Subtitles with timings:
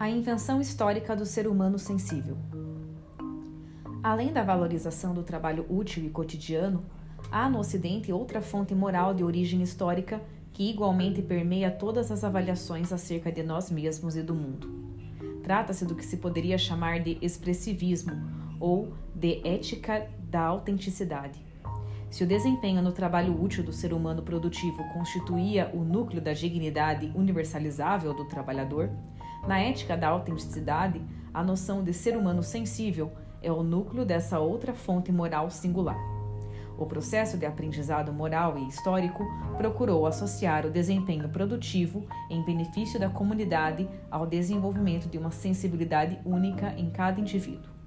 [0.00, 2.38] A invenção histórica do ser humano sensível.
[4.02, 6.86] Além da valorização do trabalho útil e cotidiano,
[7.30, 10.18] há no Ocidente outra fonte moral de origem histórica
[10.54, 14.70] que igualmente permeia todas as avaliações acerca de nós mesmos e do mundo.
[15.42, 18.14] Trata-se do que se poderia chamar de expressivismo
[18.58, 21.44] ou de ética da autenticidade.
[22.10, 27.12] Se o desempenho no trabalho útil do ser humano produtivo constituía o núcleo da dignidade
[27.14, 28.88] universalizável do trabalhador,
[29.46, 33.12] na ética da autenticidade, a noção de ser humano sensível
[33.42, 35.98] é o núcleo dessa outra fonte moral singular.
[36.78, 39.24] O processo de aprendizado moral e histórico
[39.56, 46.72] procurou associar o desempenho produtivo em benefício da comunidade ao desenvolvimento de uma sensibilidade única
[46.78, 47.79] em cada indivíduo.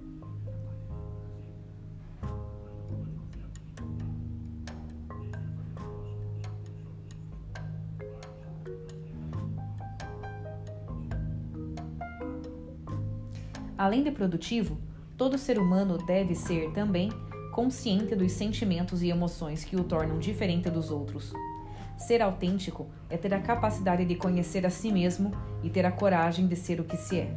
[13.84, 14.78] Além de produtivo,
[15.18, 17.12] todo ser humano deve ser também
[17.52, 21.34] consciente dos sentimentos e emoções que o tornam diferente dos outros.
[21.98, 26.48] Ser autêntico é ter a capacidade de conhecer a si mesmo e ter a coragem
[26.48, 27.36] de ser o que se é.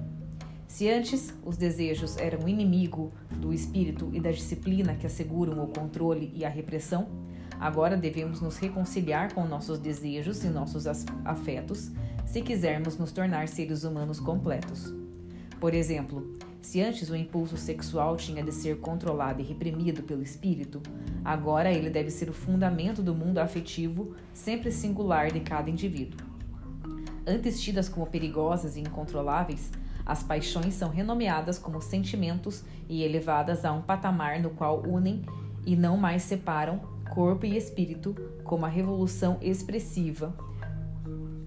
[0.69, 6.31] Se antes os desejos eram inimigo do espírito e da disciplina que asseguram o controle
[6.33, 7.09] e a repressão,
[7.59, 10.87] agora devemos nos reconciliar com nossos desejos e nossos
[11.25, 11.91] afetos
[12.25, 14.95] se quisermos nos tornar seres humanos completos.
[15.61, 20.83] Por exemplo, se antes o impulso sexual tinha de ser controlado e reprimido pelo espírito,
[21.25, 26.27] agora ele deve ser o fundamento do mundo afetivo, sempre singular de cada indivíduo.
[27.27, 29.71] Antes tidas como perigosas e incontroláveis,
[30.05, 35.25] as paixões são renomeadas como sentimentos e elevadas a um patamar no qual unem
[35.65, 40.35] e não mais separam corpo e espírito, como a revolução expressiva.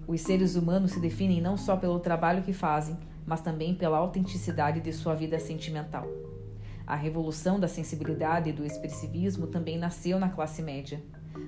[0.08, 2.98] Os seres humanos se definem não só pelo trabalho que fazem,
[3.30, 6.08] mas também pela autenticidade de sua vida sentimental.
[6.86, 11.00] A revolução da sensibilidade e do expressivismo também nasceu na classe média,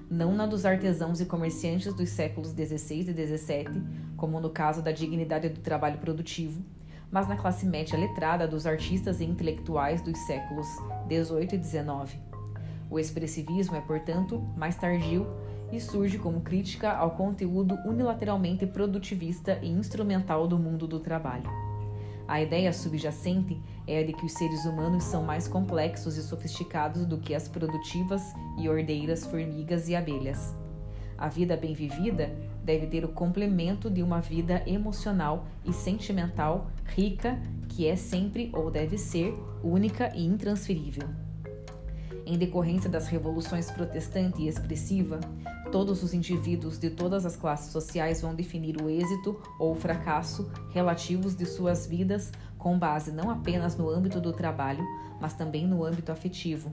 [0.07, 3.83] não na dos artesãos e comerciantes dos séculos XVI e XVII,
[4.15, 6.63] como no caso da dignidade do trabalho produtivo,
[7.09, 10.67] mas na classe média letrada dos artistas e intelectuais dos séculos
[11.07, 12.21] XVIII e XIX.
[12.91, 15.25] O expressivismo é, portanto, mais tardio
[15.71, 21.70] e surge como crítica ao conteúdo unilateralmente produtivista e instrumental do mundo do trabalho.
[22.31, 27.05] A ideia subjacente é a de que os seres humanos são mais complexos e sofisticados
[27.05, 28.21] do que as produtivas
[28.57, 30.55] e ordeiras formigas e abelhas.
[31.17, 32.33] A vida bem vivida
[32.63, 37.37] deve ter o complemento de uma vida emocional e sentimental rica,
[37.67, 41.09] que é sempre ou deve ser única e intransferível.
[42.25, 45.19] Em decorrência das revoluções protestante e expressiva,
[45.71, 50.51] todos os indivíduos de todas as classes sociais vão definir o êxito ou o fracasso
[50.71, 54.85] relativos de suas vidas com base não apenas no âmbito do trabalho,
[55.19, 56.71] mas também no âmbito afetivo.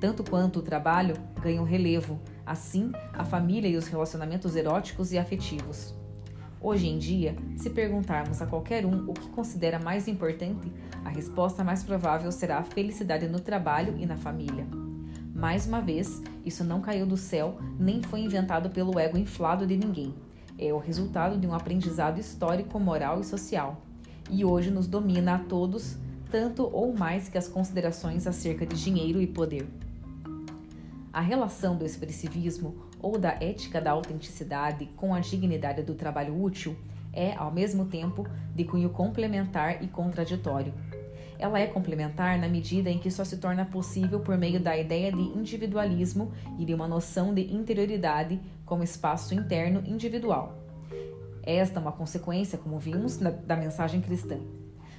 [0.00, 5.94] Tanto quanto o trabalho ganham relevo, assim a família e os relacionamentos eróticos e afetivos.
[6.62, 10.72] Hoje em dia, se perguntarmos a qualquer um o que considera mais importante,
[11.04, 14.79] a resposta mais provável será a felicidade no trabalho e na família.
[15.40, 19.74] Mais uma vez, isso não caiu do céu nem foi inventado pelo ego inflado de
[19.74, 20.14] ninguém.
[20.58, 23.80] É o resultado de um aprendizado histórico, moral e social.
[24.30, 25.96] E hoje nos domina a todos,
[26.30, 29.66] tanto ou mais que as considerações acerca de dinheiro e poder.
[31.10, 36.76] A relação do expressivismo ou da ética da autenticidade com a dignidade do trabalho útil
[37.14, 40.74] é, ao mesmo tempo, de cunho complementar e contraditório.
[41.40, 45.10] Ela é complementar na medida em que só se torna possível por meio da ideia
[45.10, 50.58] de individualismo e de uma noção de interioridade como espaço interno individual.
[51.42, 54.38] Esta é uma consequência, como vimos, da mensagem cristã.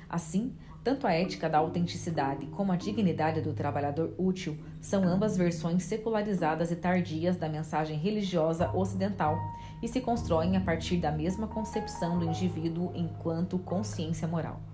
[0.09, 5.84] Assim, tanto a ética da autenticidade como a dignidade do trabalhador útil são ambas versões
[5.84, 9.38] secularizadas e tardias da mensagem religiosa ocidental
[9.79, 14.71] e se constroem a partir da mesma concepção do indivíduo enquanto consciência moral.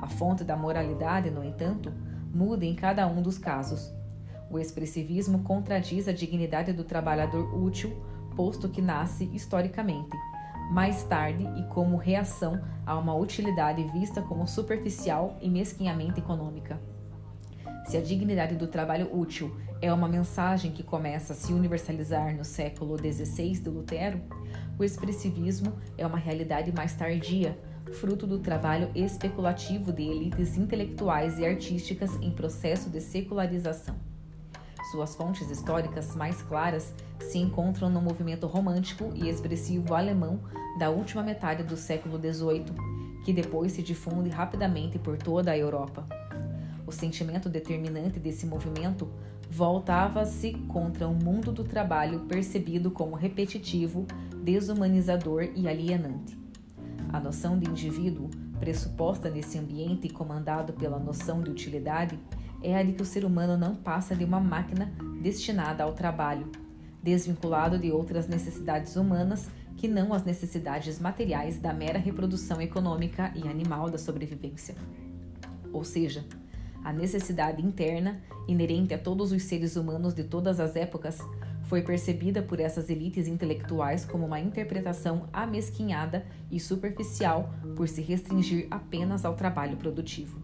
[0.00, 1.92] A fonte da moralidade, no entanto,
[2.32, 3.92] muda em cada um dos casos.
[4.50, 7.92] O expressivismo contradiz a dignidade do trabalhador útil,
[8.34, 10.16] posto que nasce historicamente
[10.70, 16.80] mais tarde e como reação a uma utilidade vista como superficial e mesquinhamente econômica.
[17.86, 22.44] Se a dignidade do trabalho útil é uma mensagem que começa a se universalizar no
[22.44, 24.20] século XVI de Lutero,
[24.78, 27.58] o expressivismo é uma realidade mais tardia,
[27.92, 33.96] fruto do trabalho especulativo de elites intelectuais e artísticas em processo de secularização.
[34.90, 40.40] Suas fontes históricas mais claras se encontram no movimento romântico e expressivo alemão
[40.78, 42.64] da última metade do século XVIII,
[43.24, 46.06] que depois se difunde rapidamente por toda a Europa.
[46.86, 49.08] O sentimento determinante desse movimento
[49.48, 54.06] voltava-se contra o mundo do trabalho percebido como repetitivo,
[54.42, 56.39] desumanizador e alienante.
[57.12, 58.30] A noção de indivíduo,
[58.60, 62.16] pressuposta nesse ambiente e comandado pela noção de utilidade,
[62.62, 66.50] é a de que o ser humano não passa de uma máquina destinada ao trabalho,
[67.02, 73.48] desvinculado de outras necessidades humanas que não as necessidades materiais da mera reprodução econômica e
[73.48, 74.76] animal da sobrevivência.
[75.72, 76.24] Ou seja,
[76.84, 81.18] a necessidade interna, inerente a todos os seres humanos de todas as épocas,
[81.70, 88.66] foi percebida por essas elites intelectuais como uma interpretação amesquinhada e superficial por se restringir
[88.72, 90.42] apenas ao trabalho produtivo.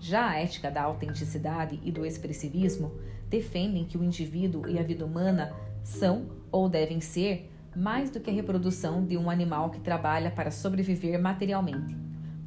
[0.00, 2.94] Já a ética da autenticidade e do expressivismo
[3.28, 8.30] defendem que o indivíduo e a vida humana são ou devem ser mais do que
[8.30, 11.94] a reprodução de um animal que trabalha para sobreviver materialmente.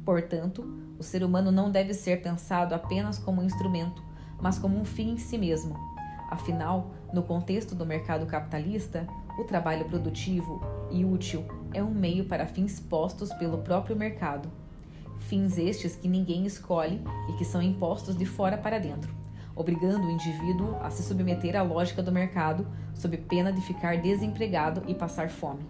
[0.04, 0.64] Portanto,
[0.98, 4.02] o ser humano não deve ser pensado apenas como um instrumento,
[4.42, 5.76] mas como um fim em si mesmo.
[6.28, 9.06] Afinal, no contexto do mercado capitalista,
[9.38, 10.60] o trabalho produtivo
[10.90, 14.50] e útil é um meio para fins postos pelo próprio mercado.
[15.20, 19.18] Fins estes que ninguém escolhe e que são impostos de fora para dentro
[19.58, 22.64] obrigando o indivíduo a se submeter à lógica do mercado,
[22.94, 25.66] sob pena de ficar desempregado e passar fome.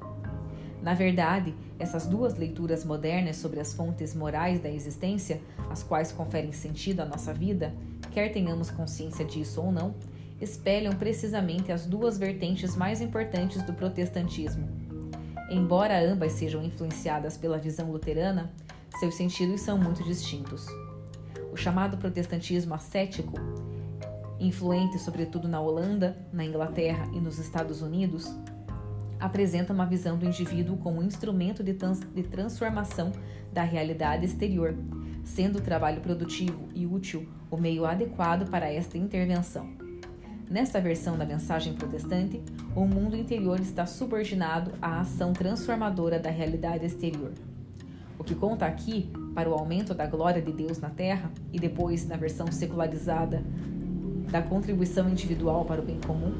[0.82, 6.52] Na verdade, essas duas leituras modernas sobre as fontes morais da existência, as quais conferem
[6.52, 7.74] sentido à nossa vida,
[8.10, 9.94] quer tenhamos consciência disso ou não,
[10.40, 14.68] espelham precisamente as duas vertentes mais importantes do protestantismo.
[15.50, 18.52] Embora ambas sejam influenciadas pela visão luterana,
[19.00, 20.66] seus sentidos são muito distintos.
[21.52, 23.34] O chamado protestantismo ascético
[24.40, 28.32] influente sobretudo na Holanda, na Inglaterra e nos Estados Unidos,
[29.18, 33.10] apresenta uma visão do indivíduo como instrumento de, trans de transformação
[33.52, 34.76] da realidade exterior,
[35.24, 39.87] sendo o trabalho produtivo e útil o meio adequado para esta intervenção.
[40.50, 42.42] Nesta versão da mensagem protestante,
[42.74, 47.32] o mundo interior está subordinado à ação transformadora da realidade exterior.
[48.18, 52.06] O que conta aqui para o aumento da glória de Deus na terra, e depois,
[52.08, 53.42] na versão secularizada,
[54.30, 56.32] da contribuição individual para o bem comum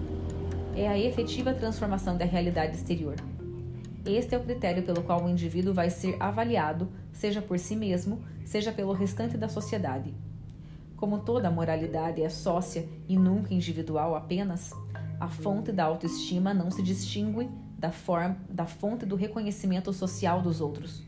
[0.75, 3.17] é a efetiva transformação da realidade exterior.
[4.07, 8.23] Este é o critério pelo qual o indivíduo vai ser avaliado, seja por si mesmo,
[8.45, 10.15] seja pelo restante da sociedade.
[10.99, 14.73] Como toda moralidade é sócia e nunca individual apenas,
[15.21, 17.49] a fonte da autoestima não se distingue
[17.79, 21.05] da, forma, da fonte do reconhecimento social dos outros.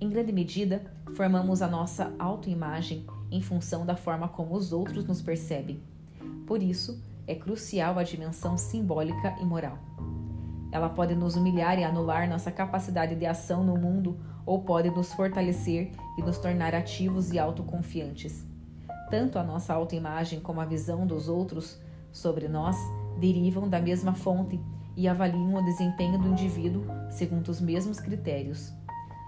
[0.00, 0.82] Em grande medida,
[1.14, 5.80] formamos a nossa autoimagem em função da forma como os outros nos percebem.
[6.48, 9.78] Por isso, é crucial a dimensão simbólica e moral.
[10.72, 14.18] Ela pode nos humilhar e anular nossa capacidade de ação no mundo
[14.50, 18.44] ou pode nos fortalecer e nos tornar ativos e autoconfiantes.
[19.08, 21.80] Tanto a nossa autoimagem como a visão dos outros
[22.10, 22.76] sobre nós
[23.20, 24.60] derivam da mesma fonte
[24.96, 28.72] e avaliam o desempenho do indivíduo segundo os mesmos critérios.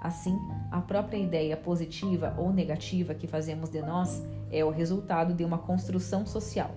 [0.03, 0.37] Assim,
[0.73, 5.59] a própria ideia positiva ou negativa que fazemos de nós é o resultado de uma
[5.59, 6.73] construção social.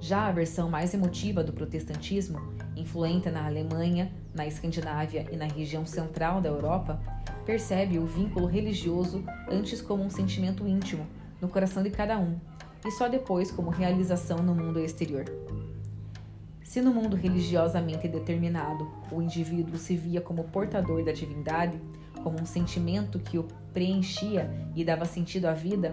[0.00, 2.40] Já a versão mais emotiva do protestantismo,
[2.74, 7.00] influente na Alemanha, na Escandinávia e na região central da Europa,
[7.44, 11.06] percebe o vínculo religioso antes como um sentimento íntimo
[11.40, 12.38] no coração de cada um
[12.84, 15.24] e só depois como realização no mundo exterior.
[16.62, 21.78] Se no mundo religiosamente determinado o indivíduo se via como portador da divindade,
[22.22, 25.90] como um sentimento que o preenchia e dava sentido à vida,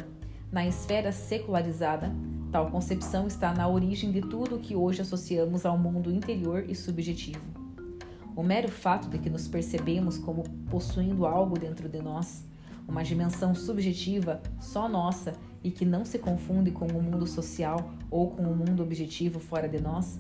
[0.52, 2.12] na esfera secularizada,
[2.52, 6.74] tal concepção está na origem de tudo o que hoje associamos ao mundo interior e
[6.74, 7.59] subjetivo.
[8.36, 12.46] O mero fato de que nos percebemos como possuindo algo dentro de nós,
[12.88, 15.34] uma dimensão subjetiva só nossa
[15.64, 19.68] e que não se confunde com o mundo social ou com o mundo objetivo fora
[19.68, 20.20] de nós,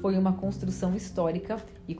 [0.00, 1.96] foi uma construção histórica e,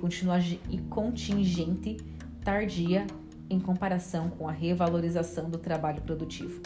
[0.70, 1.96] e contingente
[2.42, 3.06] tardia
[3.48, 6.60] em comparação com a revalorização do trabalho produtivo.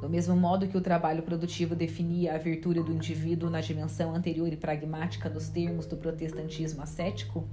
[0.00, 4.52] Do mesmo modo que o trabalho produtivo definia a virtude do indivíduo na dimensão anterior
[4.52, 7.48] e pragmática dos termos do protestantismo ascético,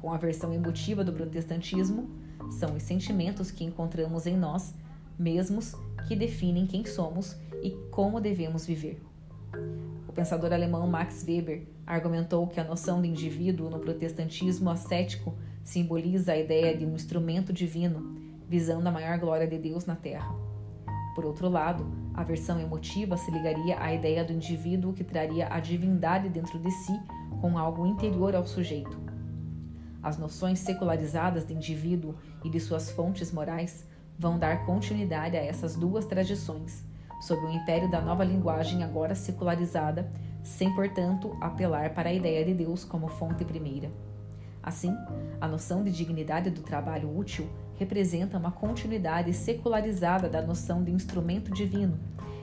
[0.00, 2.08] com a versão emotiva do protestantismo,
[2.50, 4.74] são os sentimentos que encontramos em nós
[5.18, 5.74] mesmos
[6.08, 9.02] que definem quem somos e como devemos viver.
[10.08, 16.32] O pensador alemão Max Weber argumentou que a noção de indivíduo no protestantismo ascético simboliza
[16.32, 18.16] a ideia de um instrumento divino,
[18.48, 20.34] visando a maior glória de Deus na terra.
[21.14, 25.60] Por outro lado, a versão emotiva se ligaria à ideia do indivíduo que traria a
[25.60, 26.98] divindade dentro de si
[27.40, 29.09] com algo interior ao sujeito.
[30.02, 32.14] As noções secularizadas de indivíduo
[32.44, 33.86] e de suas fontes morais
[34.18, 36.84] vão dar continuidade a essas duas tradições,
[37.20, 40.10] sob o império da nova linguagem agora secularizada,
[40.42, 43.90] sem, portanto, apelar para a ideia de Deus como fonte primeira.
[44.62, 44.94] Assim,
[45.40, 51.50] a noção de dignidade do trabalho útil representa uma continuidade secularizada da noção de instrumento
[51.50, 51.98] divino,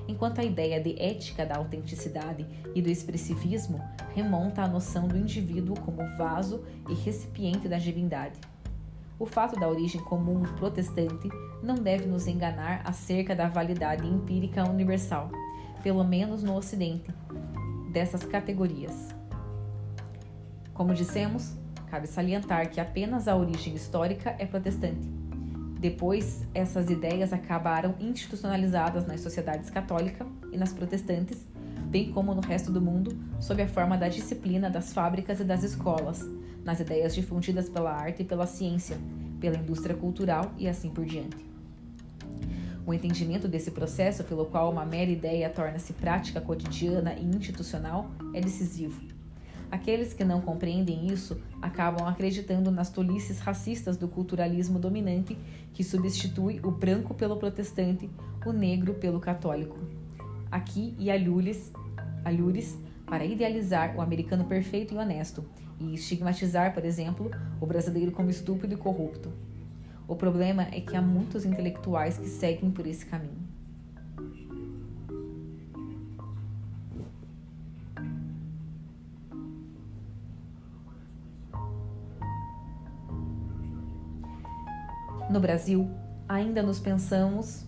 [0.08, 3.82] enquanto a ideia de ética da autenticidade e do expressivismo
[4.14, 8.40] remonta à noção do indivíduo como vaso e recipiente da divindade.
[9.20, 11.28] O fato da origem comum protestante
[11.64, 15.30] não deve nos enganar acerca da validade empírica universal,
[15.82, 17.12] pelo menos no Ocidente,
[17.92, 19.10] dessas categorias.
[20.74, 21.56] Como dissemos,
[21.88, 25.17] cabe salientar que apenas a origem histórica é protestante.
[25.80, 31.46] Depois, essas ideias acabaram institucionalizadas nas sociedades católica e nas protestantes,
[31.86, 35.64] bem como no resto do mundo, sob a forma da disciplina das fábricas e das
[35.64, 36.26] escolas,
[36.64, 38.98] nas ideias difundidas pela arte e pela ciência,
[39.40, 41.46] pela indústria cultural e assim por diante.
[42.86, 48.42] O entendimento desse processo, pelo qual uma mera ideia torna-se prática cotidiana e institucional, é
[48.42, 49.17] decisivo.
[49.70, 55.38] Aqueles que não compreendem isso acabam acreditando nas tolices racistas do culturalismo dominante
[55.74, 58.10] que substitui o branco pelo protestante,
[58.46, 59.78] o negro pelo católico.
[60.50, 61.72] Aqui e alhures,
[62.24, 65.44] alhures para idealizar o americano perfeito e honesto
[65.80, 69.32] e estigmatizar, por exemplo, o brasileiro como estúpido e corrupto.
[70.08, 73.57] O problema é que há muitos intelectuais que seguem por esse caminho.
[85.30, 85.90] No Brasil,
[86.28, 87.66] ainda nos pensamos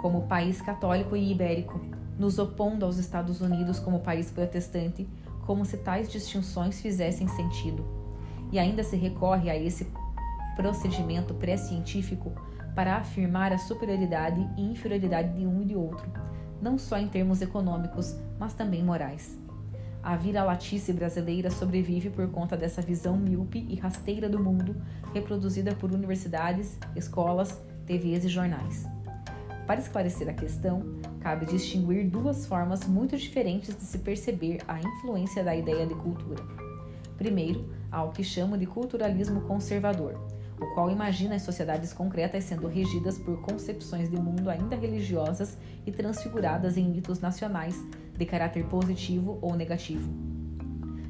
[0.00, 1.80] como país católico e ibérico,
[2.16, 5.08] nos opondo aos Estados Unidos como país protestante,
[5.44, 7.84] como se tais distinções fizessem sentido.
[8.52, 9.90] E ainda se recorre a esse
[10.54, 12.32] procedimento pré-científico
[12.76, 16.08] para afirmar a superioridade e inferioridade de um e de outro,
[16.62, 19.36] não só em termos econômicos, mas também morais.
[20.02, 24.76] A vira-latice brasileira sobrevive por conta dessa visão míope e rasteira do mundo,
[25.12, 28.86] reproduzida por universidades, escolas, TVs e jornais.
[29.66, 30.82] Para esclarecer a questão,
[31.20, 36.42] cabe distinguir duas formas muito diferentes de se perceber a influência da ideia de cultura.
[37.18, 40.14] Primeiro, há o que chamo de culturalismo conservador,
[40.60, 45.92] o qual imagina as sociedades concretas sendo regidas por concepções de mundo ainda religiosas e
[45.92, 47.76] transfiguradas em mitos nacionais,
[48.18, 50.12] de caráter positivo ou negativo.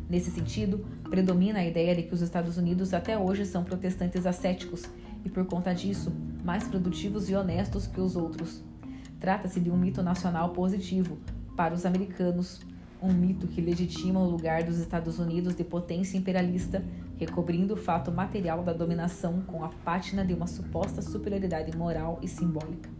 [0.09, 4.85] Nesse sentido, predomina a ideia de que os Estados Unidos até hoje são protestantes ascéticos
[5.25, 6.13] e, por conta disso,
[6.45, 8.63] mais produtivos e honestos que os outros.
[9.19, 11.19] Trata-se de um mito nacional positivo
[11.57, 12.61] para os americanos,
[13.03, 16.85] um mito que legitima o lugar dos Estados Unidos de potência imperialista,
[17.17, 22.29] recobrindo o fato material da dominação com a pátina de uma suposta superioridade moral e
[22.29, 22.91] simbólica.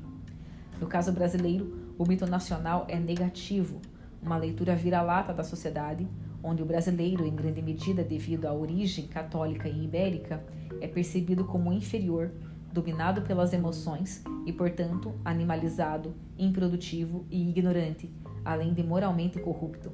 [0.81, 3.81] No caso brasileiro, o mito nacional é negativo,
[4.23, 6.07] uma leitura vira-lata da sociedade,
[6.43, 10.45] onde o brasileiro, em grande medida devido à origem católica e ibérica,
[10.81, 12.31] é percebido como inferior,
[12.73, 18.11] dominado pelas emoções e, portanto, animalizado, improdutivo e ignorante,
[18.45, 19.91] além de moralmente corrupto.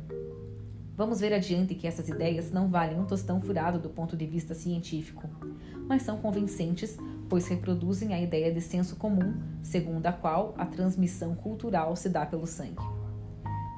[0.96, 4.54] Vamos ver adiante que essas ideias não valem um tostão furado do ponto de vista
[4.54, 5.28] científico,
[5.88, 6.96] mas são convincentes,
[7.28, 12.24] pois reproduzem a ideia de senso comum, segundo a qual a transmissão cultural se dá
[12.24, 12.93] pelo sangue.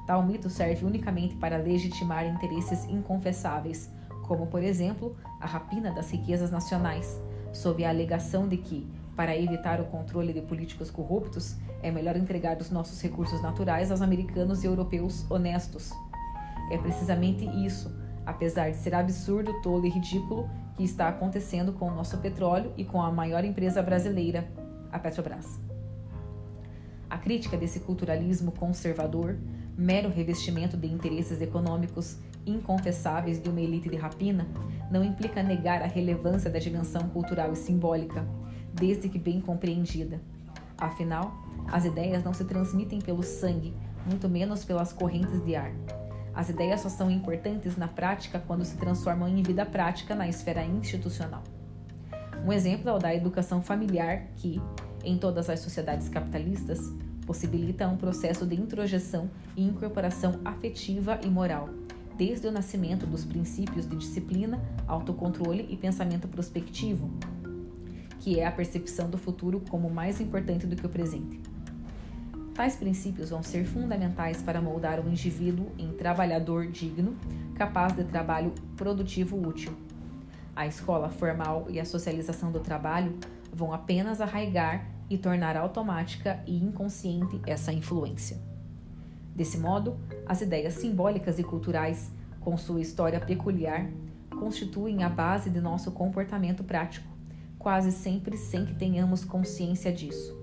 [0.07, 3.91] Tal mito serve unicamente para legitimar interesses inconfessáveis,
[4.25, 7.21] como, por exemplo, a rapina das riquezas nacionais,
[7.51, 8.87] sob a alegação de que,
[9.17, 14.01] para evitar o controle de políticos corruptos, é melhor entregar os nossos recursos naturais aos
[14.01, 15.91] americanos e europeus honestos.
[16.71, 17.93] É precisamente isso,
[18.25, 22.85] apesar de ser absurdo, tolo e ridículo, que está acontecendo com o nosso petróleo e
[22.85, 24.47] com a maior empresa brasileira,
[24.89, 25.59] a Petrobras.
[27.09, 29.37] A crítica desse culturalismo conservador
[29.77, 34.47] mero revestimento de interesses econômicos inconfessáveis de uma elite de rapina,
[34.89, 38.25] não implica negar a relevância da dimensão cultural e simbólica,
[38.73, 40.21] desde que bem compreendida.
[40.77, 41.33] Afinal,
[41.71, 43.73] as ideias não se transmitem pelo sangue,
[44.05, 45.71] muito menos pelas correntes de ar.
[46.33, 50.63] As ideias só são importantes na prática quando se transformam em vida prática na esfera
[50.63, 51.43] institucional.
[52.45, 54.61] Um exemplo é o da educação familiar, que,
[55.03, 56.79] em todas as sociedades capitalistas,
[57.27, 61.69] possibilita um processo de introjeção e incorporação afetiva e moral,
[62.17, 67.11] desde o nascimento dos princípios de disciplina, autocontrole e pensamento prospectivo,
[68.19, 71.41] que é a percepção do futuro como mais importante do que o presente.
[72.55, 77.15] Tais princípios vão ser fundamentais para moldar o indivíduo em trabalhador digno,
[77.53, 79.77] capaz de trabalho produtivo útil.
[80.55, 83.15] A escola formal e a socialização do trabalho
[83.53, 88.37] vão apenas arraigar e tornar automática e inconsciente essa influência.
[89.35, 93.89] Desse modo, as ideias simbólicas e culturais, com sua história peculiar,
[94.39, 97.07] constituem a base de nosso comportamento prático,
[97.57, 100.35] quase sempre sem que tenhamos consciência disso.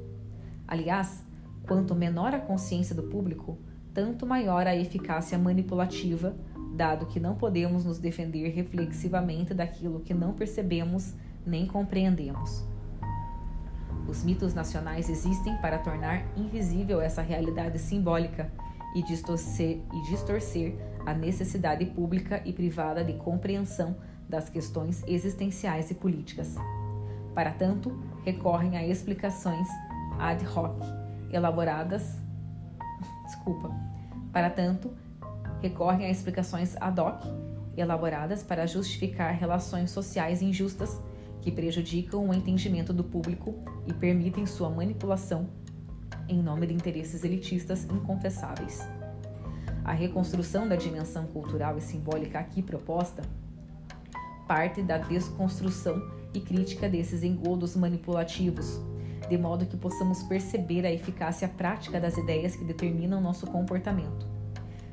[0.66, 1.24] Aliás,
[1.66, 3.58] quanto menor a consciência do público,
[3.92, 6.34] tanto maior a eficácia manipulativa
[6.74, 11.14] dado que não podemos nos defender reflexivamente daquilo que não percebemos
[11.46, 12.64] nem compreendemos.
[14.06, 18.50] Os mitos nacionais existem para tornar invisível essa realidade simbólica
[18.94, 23.96] e distorcer, e distorcer a necessidade pública e privada de compreensão
[24.28, 26.54] das questões existenciais e políticas.
[27.34, 29.68] Para tanto, recorrem a explicações
[30.18, 30.80] ad hoc,
[31.32, 32.18] elaboradas.
[33.26, 33.70] Desculpa.
[34.32, 34.92] Para tanto,
[35.60, 37.24] recorrem a explicações ad hoc,
[37.76, 41.00] elaboradas para justificar relações sociais injustas
[41.44, 43.54] que prejudicam o entendimento do público
[43.86, 45.46] e permitem sua manipulação
[46.26, 48.80] em nome de interesses elitistas inconfessáveis.
[49.84, 53.22] A reconstrução da dimensão cultural e simbólica aqui proposta
[54.48, 58.80] parte da desconstrução e crítica desses engodos manipulativos,
[59.28, 64.26] de modo que possamos perceber a eficácia prática das ideias que determinam nosso comportamento.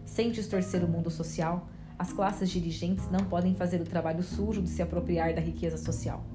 [0.03, 4.70] Sem distorcer o mundo social, as classes dirigentes não podem fazer o trabalho sujo de
[4.70, 6.25] se apropriar da riqueza social.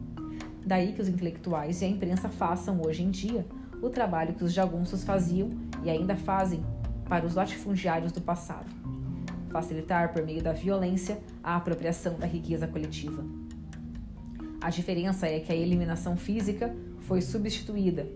[0.67, 3.47] Daí que os intelectuais e a imprensa façam, hoje em dia,
[3.81, 5.51] o trabalho que os jagunços faziam
[5.85, 6.63] e ainda fazem
[7.09, 8.67] para os latifundiários do passado
[9.57, 13.25] facilitar, por meio da violência, a apropriação da riqueza coletiva.
[14.61, 18.07] A diferença é que a eliminação física foi substituída,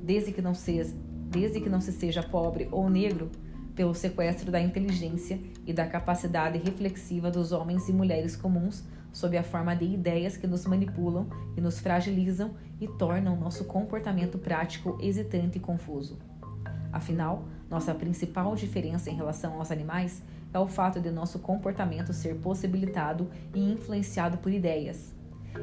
[0.00, 0.94] desde que não, se,
[1.30, 3.28] desde que não se seja pobre ou negro,
[3.74, 9.42] pelo sequestro da inteligência e da capacidade reflexiva dos homens e mulheres comuns sob a
[9.42, 15.56] forma de ideias que nos manipulam e nos fragilizam e tornam nosso comportamento prático hesitante
[15.56, 16.18] e confuso.
[16.92, 20.22] Afinal, nossa principal diferença em relação aos animais
[20.52, 25.14] é o fato de nosso comportamento ser possibilitado e influenciado por ideias,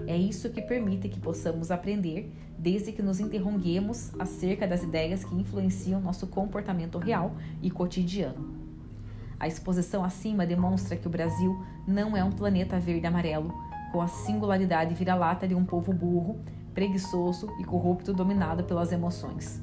[0.07, 5.35] é isso que permite que possamos aprender desde que nos interroguemos acerca das ideias que
[5.35, 8.60] influenciam nosso comportamento real e cotidiano.
[9.41, 13.51] A exposição acima demonstra que o Brasil não é um planeta verde-amarelo,
[13.91, 16.39] com a singularidade vira-lata de um povo burro,
[16.75, 19.59] preguiçoso e corrupto dominado pelas emoções.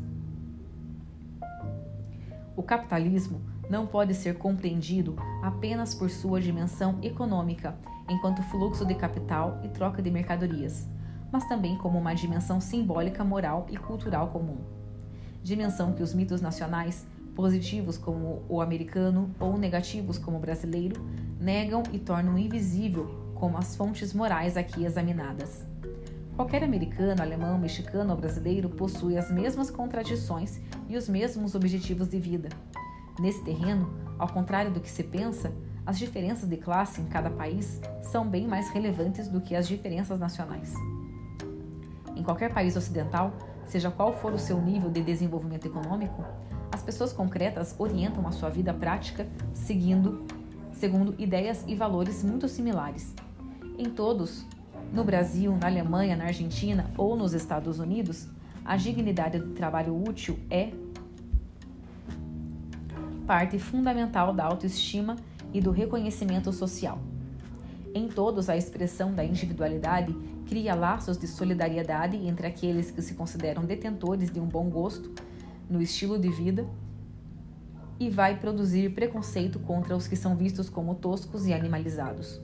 [2.57, 5.15] O capitalismo não pode ser compreendido
[5.45, 10.89] apenas por sua dimensão econômica enquanto fluxo de capital e troca de mercadorias,
[11.31, 14.59] mas também como uma dimensão simbólica, moral e cultural comum.
[15.41, 17.07] Dimensão que os mitos nacionais,
[17.39, 21.01] positivos como o americano ou negativos como o brasileiro,
[21.41, 25.65] negam e tornam invisível como as fontes morais aqui examinadas.
[26.35, 32.19] Qualquer americano, alemão, mexicano ou brasileiro possui as mesmas contradições e os mesmos objetivos de
[32.19, 32.49] vida.
[33.21, 35.53] Nesse terreno, ao contrário do que se pensa,
[35.87, 40.19] as diferenças de classe em cada país são bem mais relevantes do que as diferenças
[40.19, 40.75] nacionais.
[42.17, 43.33] Em qualquer país ocidental,
[43.65, 46.25] seja qual for o seu nível de desenvolvimento econômico,
[46.79, 50.25] as pessoas concretas orientam a sua vida prática seguindo
[50.71, 53.13] segundo ideias e valores muito similares.
[53.77, 54.47] Em todos,
[54.93, 58.29] no Brasil, na Alemanha, na Argentina ou nos Estados Unidos,
[58.65, 60.71] a dignidade do trabalho útil é
[63.27, 65.17] parte fundamental da autoestima
[65.53, 67.01] e do reconhecimento social.
[67.93, 73.65] Em todos, a expressão da individualidade cria laços de solidariedade entre aqueles que se consideram
[73.65, 75.13] detentores de um bom gosto
[75.69, 76.67] no estilo de vida
[78.01, 82.41] e vai produzir preconceito contra os que são vistos como toscos e animalizados.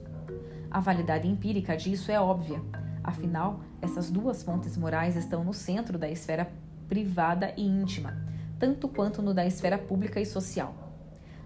[0.69, 2.61] A validade empírica disso é óbvia,
[3.03, 6.51] afinal, essas duas fontes morais estão no centro da esfera
[6.89, 8.17] privada e íntima,
[8.59, 10.75] tanto quanto no da esfera pública e social.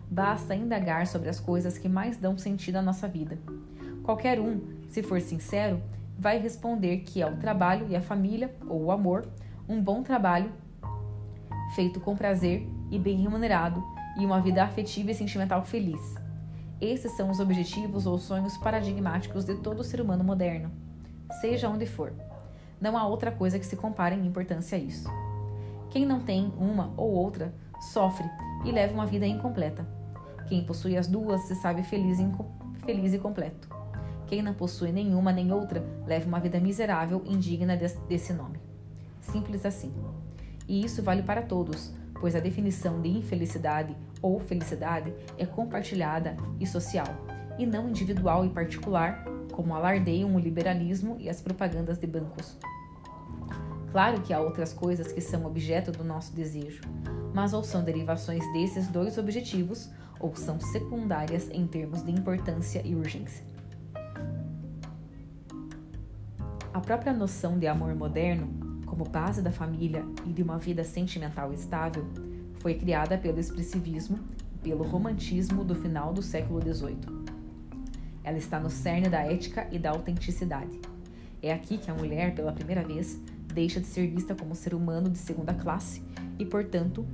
[0.09, 3.37] Basta indagar sobre as coisas que mais dão sentido à nossa vida.
[4.01, 5.79] Qualquer um, se for sincero,
[6.17, 9.27] vai responder que é o trabalho e a família, ou o amor,
[9.67, 10.51] um bom trabalho
[11.75, 13.83] feito com prazer e bem remunerado,
[14.17, 16.15] e uma vida afetiva e sentimental feliz.
[16.81, 20.71] Esses são os objetivos ou sonhos paradigmáticos de todo ser humano moderno,
[21.41, 22.13] seja onde for.
[22.79, 25.09] Não há outra coisa que se compare em importância a isso.
[25.89, 27.53] Quem não tem uma ou outra
[27.91, 28.29] sofre
[28.65, 29.87] e leva uma vida incompleta.
[30.47, 32.19] Quem possui as duas se sabe feliz,
[32.85, 33.69] feliz e completo.
[34.27, 38.59] Quem não possui nenhuma nem outra leva uma vida miserável, indigna desse nome.
[39.19, 39.93] Simples assim.
[40.69, 46.67] E isso vale para todos, pois a definição de infelicidade ou felicidade é compartilhada e
[46.67, 47.07] social,
[47.57, 52.55] e não individual e particular, como alardeiam o liberalismo e as propagandas de bancos.
[53.91, 56.81] Claro que há outras coisas que são objeto do nosso desejo,
[57.33, 62.93] mas ou são derivações desses dois objetivos, ou são secundárias em termos de importância e
[62.93, 63.43] urgência.
[66.71, 71.53] A própria noção de amor moderno, como base da família e de uma vida sentimental
[71.53, 72.05] estável,
[72.55, 74.19] foi criada pelo expressivismo
[74.55, 76.97] e pelo romantismo do final do século XVIII.
[78.23, 80.79] Ela está no cerne da ética e da autenticidade.
[81.41, 83.21] É aqui que a mulher, pela primeira vez,
[83.53, 86.03] deixa de ser vista como ser humano de segunda classe
[86.37, 87.05] e, portanto,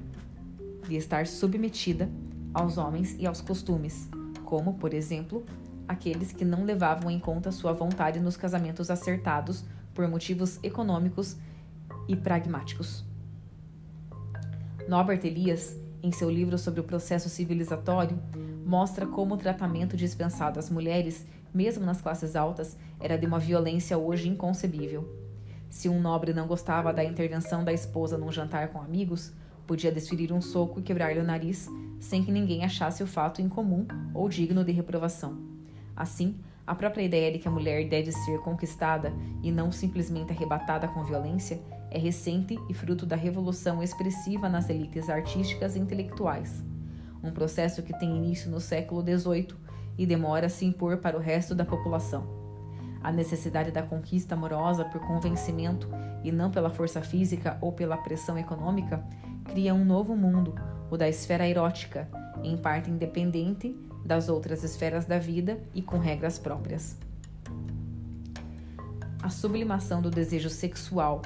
[0.88, 2.10] de estar submetida
[2.54, 4.10] aos homens e aos costumes,
[4.46, 5.46] como, por exemplo,
[5.88, 11.38] aqueles que não levavam em conta sua vontade nos casamentos acertados por motivos econômicos
[12.08, 13.04] e pragmáticos.
[14.88, 18.20] Norbert Elias, em seu livro sobre o processo civilizatório,
[18.65, 23.98] mostra como o tratamento dispensado às mulheres, mesmo nas classes altas, era de uma violência
[23.98, 25.08] hoje inconcebível.
[25.70, 29.34] Se um nobre não gostava da intervenção da esposa num jantar com amigos,
[29.65, 31.68] podia desferir um soco e quebrar-lhe o nariz,
[32.00, 35.38] sem que ninguém achasse o fato incomum ou digno de reprovação.
[35.96, 36.36] Assim,
[36.68, 39.13] a própria ideia de que a mulher deve ser conquistada
[39.44, 41.60] e não simplesmente arrebatada com violência
[41.95, 46.62] é recente e fruto da revolução expressiva nas elites artísticas e intelectuais.
[47.23, 49.55] Um processo que tem início no século XVIII
[49.97, 52.27] e demora a se impor para o resto da população.
[53.01, 55.88] A necessidade da conquista amorosa por convencimento
[56.21, 59.01] e não pela força física ou pela pressão econômica
[59.45, 60.53] cria um novo mundo,
[60.91, 62.10] o da esfera erótica,
[62.43, 66.97] em parte independente das outras esferas da vida e com regras próprias.
[69.23, 71.21] A sublimação do desejo sexual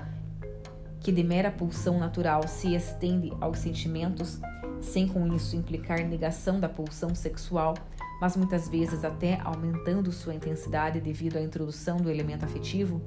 [0.99, 4.39] que de mera pulsão natural se estende aos sentimentos,
[4.81, 7.73] sem com isso implicar negação da pulsão sexual,
[8.21, 13.01] mas muitas vezes até aumentando sua intensidade devido à introdução do elemento afetivo,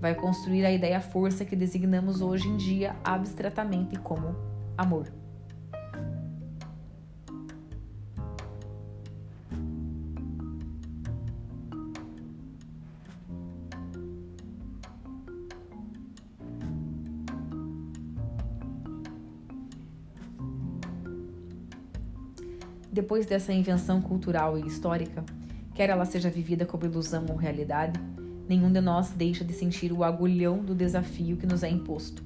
[0.00, 4.34] vai construir a ideia força que designamos hoje em dia abstratamente como
[4.76, 5.06] amor.
[23.00, 25.24] Depois dessa invenção cultural e histórica,
[25.74, 27.98] quer ela seja vivida como ilusão ou realidade,
[28.46, 32.22] nenhum de nós deixa de sentir o agulhão do desafio que nos é imposto.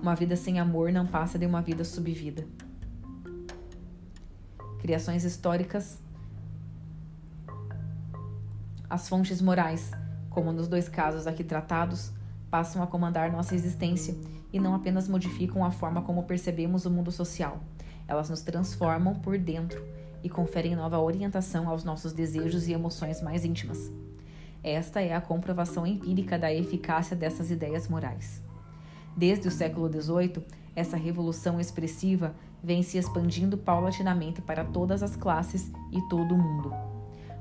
[0.00, 2.46] Uma vida sem amor não passa de uma vida subvida.
[4.78, 6.00] Criações históricas,
[8.88, 9.90] as fontes morais,
[10.30, 12.12] como nos dois casos aqui tratados,
[12.48, 14.14] passam a comandar nossa existência
[14.52, 17.60] e não apenas modificam a forma como percebemos o mundo social.
[18.08, 19.82] Elas nos transformam por dentro
[20.22, 23.92] e conferem nova orientação aos nossos desejos e emoções mais íntimas.
[24.62, 28.42] Esta é a comprovação empírica da eficácia dessas ideias morais.
[29.16, 35.70] Desde o século XVIII, essa revolução expressiva vem se expandindo paulatinamente para todas as classes
[35.92, 36.72] e todo o mundo.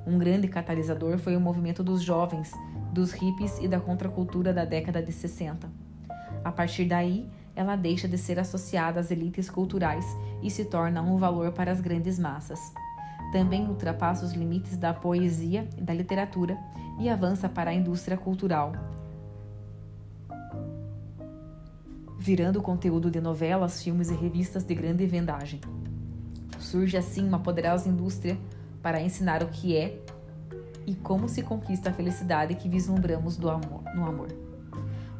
[0.05, 2.51] Um grande catalisador foi o movimento dos jovens,
[2.93, 5.67] dos hippies e da contracultura da década de 60.
[6.43, 10.05] A partir daí, ela deixa de ser associada às elites culturais
[10.41, 12.59] e se torna um valor para as grandes massas.
[13.31, 16.57] Também ultrapassa os limites da poesia e da literatura
[16.99, 18.73] e avança para a indústria cultural,
[22.17, 25.61] virando conteúdo de novelas, filmes e revistas de grande vendagem.
[26.59, 28.37] Surge assim uma poderosa indústria
[28.81, 29.99] para ensinar o que é
[30.87, 34.44] e como se conquista a felicidade que vislumbramos do amor, no amor.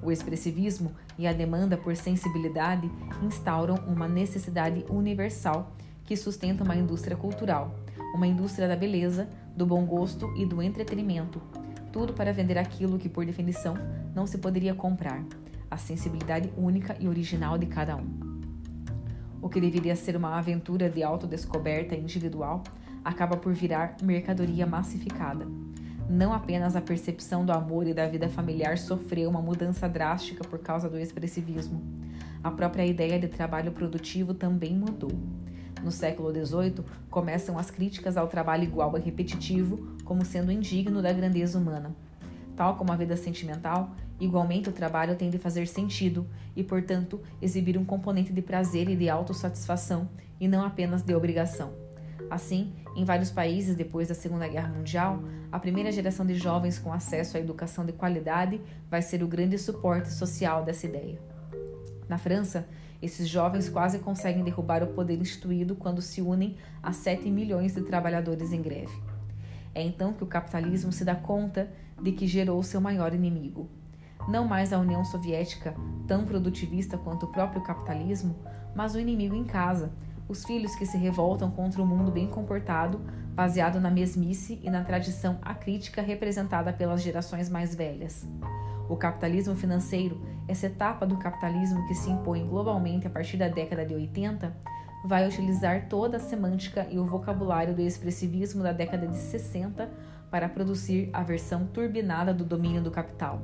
[0.06, 2.92] O expressivismo e a demanda por sensibilidade
[3.24, 7.76] instauram uma necessidade universal que sustenta uma indústria cultural,
[8.14, 11.42] uma indústria da beleza, do bom gosto e do entretenimento,
[11.92, 13.74] tudo para vender aquilo que, por definição,
[14.14, 15.26] não se poderia comprar,
[15.72, 18.06] a sensibilidade única e original de cada um.
[19.42, 22.62] O que deveria ser uma aventura de autodescoberta individual
[23.04, 25.48] acaba por virar mercadoria massificada
[26.10, 30.60] não apenas a percepção do amor e da vida familiar sofreu uma mudança drástica por
[30.60, 31.82] causa do expressivismo.
[32.44, 35.12] A própria ideia de trabalho produtivo também mudou.
[35.84, 41.12] No século XVIII, começam as críticas ao trabalho igual e repetitivo como sendo indigno da
[41.12, 41.96] grandeza humana.
[42.56, 47.78] Tal como a vida sentimental, igualmente o trabalho tem de fazer sentido e, portanto, exibir
[47.78, 50.08] um componente de prazer e de autossatisfação
[50.40, 51.85] e não apenas de obrigação.
[52.30, 56.92] Assim, em vários países depois da Segunda Guerra Mundial, a primeira geração de jovens com
[56.92, 58.60] acesso à educação de qualidade
[58.90, 61.20] vai ser o grande suporte social dessa ideia.
[62.10, 62.68] Na França,
[63.02, 67.82] esses jovens quase conseguem derrubar o poder instituído quando se unem a 7 milhões de
[67.82, 68.94] trabalhadores em greve.
[69.74, 71.70] É então que o capitalismo se dá conta
[72.02, 73.70] de que gerou seu maior inimigo.
[74.28, 75.76] Não mais a União Soviética,
[76.08, 78.36] tão produtivista quanto o próprio capitalismo,
[78.74, 79.92] mas o inimigo em casa,
[80.28, 83.00] os filhos que se revoltam contra o mundo bem comportado,
[83.34, 88.28] baseado na mesmice e na tradição acrítica representada pelas gerações mais velhas.
[88.90, 93.86] O capitalismo financeiro, essa etapa do capitalismo que se impõe globalmente a partir da década
[93.86, 94.56] de 80,
[95.06, 99.90] vai utilizar toda a semântica e o vocabulário do expressivismo da década de 60
[100.32, 103.42] para produzir a versão turbinada do domínio do capital.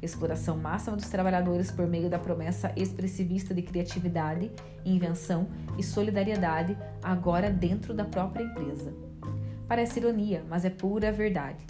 [0.00, 4.50] Exploração máxima dos trabalhadores por meio da promessa expressivista de criatividade,
[4.84, 8.94] invenção e solidariedade, agora dentro da própria empresa.
[9.66, 11.66] Parece ironia, mas é pura verdade.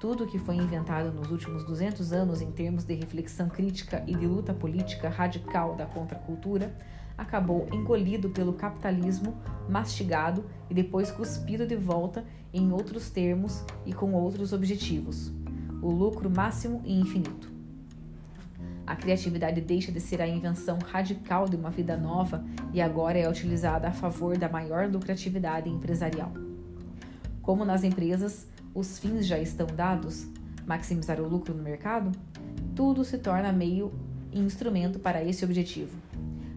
[0.00, 4.14] Tudo o que foi inventado nos últimos 200 anos em termos de reflexão crítica e
[4.14, 6.76] de luta política radical da contracultura
[7.16, 9.34] acabou engolido pelo capitalismo,
[9.68, 15.32] mastigado e depois cuspido de volta em outros termos e com outros objetivos:
[15.82, 17.55] o lucro máximo e infinito.
[18.86, 23.28] A criatividade deixa de ser a invenção radical de uma vida nova e agora é
[23.28, 26.32] utilizada a favor da maior lucratividade empresarial.
[27.42, 30.28] Como nas empresas, os fins já estão dados
[30.66, 32.10] maximizar o lucro no mercado
[32.76, 33.90] tudo se torna meio
[34.30, 35.96] e instrumento para esse objetivo.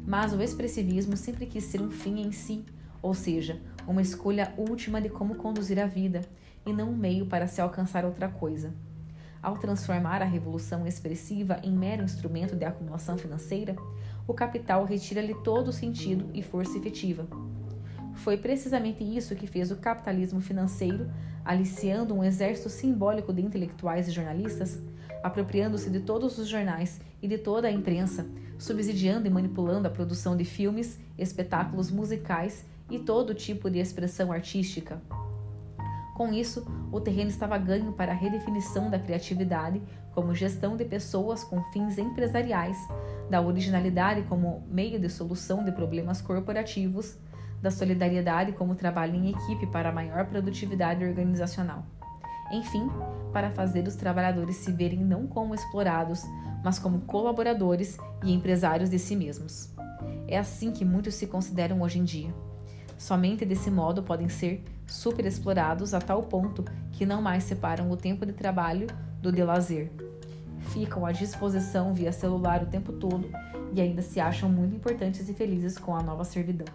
[0.05, 2.65] Mas o expressivismo sempre quis ser um fim em si,
[3.01, 6.21] ou seja, uma escolha última de como conduzir a vida
[6.65, 8.73] e não um meio para se alcançar outra coisa.
[9.41, 13.75] Ao transformar a revolução expressiva em mero instrumento de acumulação financeira,
[14.27, 17.25] o capital retira-lhe todo o sentido e força efetiva.
[18.15, 21.09] Foi precisamente isso que fez o capitalismo financeiro,
[21.45, 24.77] aliciando um exército simbólico de intelectuais e jornalistas,
[25.23, 30.35] apropriando-se de todos os jornais e de toda a imprensa, subsidiando e manipulando a produção
[30.35, 35.01] de filmes, espetáculos musicais e todo tipo de expressão artística.
[36.19, 39.81] Com isso, o terreno estava ganho para a redefinição da criatividade
[40.13, 42.77] como gestão de pessoas com fins empresariais,
[43.29, 47.17] da originalidade como meio de solução de problemas corporativos,
[47.61, 51.85] da solidariedade como trabalho em equipe para maior produtividade organizacional.
[52.51, 52.89] Enfim,
[53.31, 56.21] para fazer os trabalhadores se verem não como explorados,
[56.65, 59.73] mas como colaboradores e empresários de si mesmos.
[60.27, 62.48] É assim que muitos se consideram hoje em dia.
[62.99, 68.25] Somente desse modo podem ser superexplorados a tal ponto que não mais separam o tempo
[68.25, 68.87] de trabalho
[69.21, 69.89] do de lazer.
[70.73, 73.31] Ficam à disposição via celular o tempo todo
[73.71, 76.67] e ainda se acham muito importantes e felizes com a nova servidão.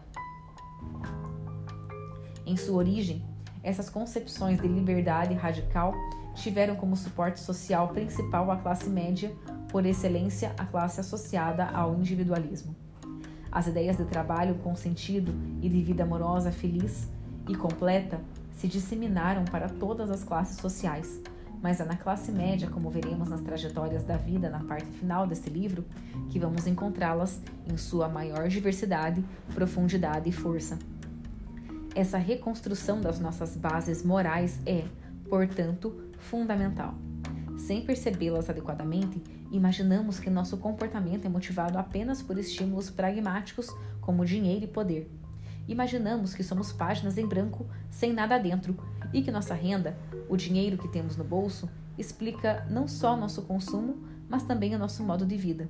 [2.47, 3.23] Em sua origem,
[3.63, 5.93] essas concepções de liberdade radical
[6.35, 9.31] tiveram como suporte social principal a classe média,
[9.69, 12.75] por excelência, a classe associada ao individualismo.
[13.55, 17.09] As ideias de trabalho com sentido e de vida amorosa feliz
[17.49, 18.21] e completa
[18.57, 21.21] se disseminaram para todas as classes sociais,
[21.63, 25.51] mas é na classe média, como veremos nas trajetórias da vida na parte final deste
[25.51, 25.85] livro,
[26.31, 30.77] que vamos encontrá-las em sua maior diversidade, profundidade e força.
[31.95, 34.85] Essa reconstrução das nossas bases morais é,
[35.29, 36.95] portanto, fundamental.
[37.57, 43.69] Sem percebê-las adequadamente, imaginamos que nosso comportamento é motivado apenas por estímulos pragmáticos
[44.01, 45.11] como dinheiro e poder.
[45.67, 48.77] Imaginamos que somos páginas em branco sem nada dentro
[49.13, 49.97] e que nossa renda,
[50.29, 55.03] o dinheiro que temos no bolso, explica não só nosso consumo, mas também o nosso
[55.03, 55.69] modo de vida.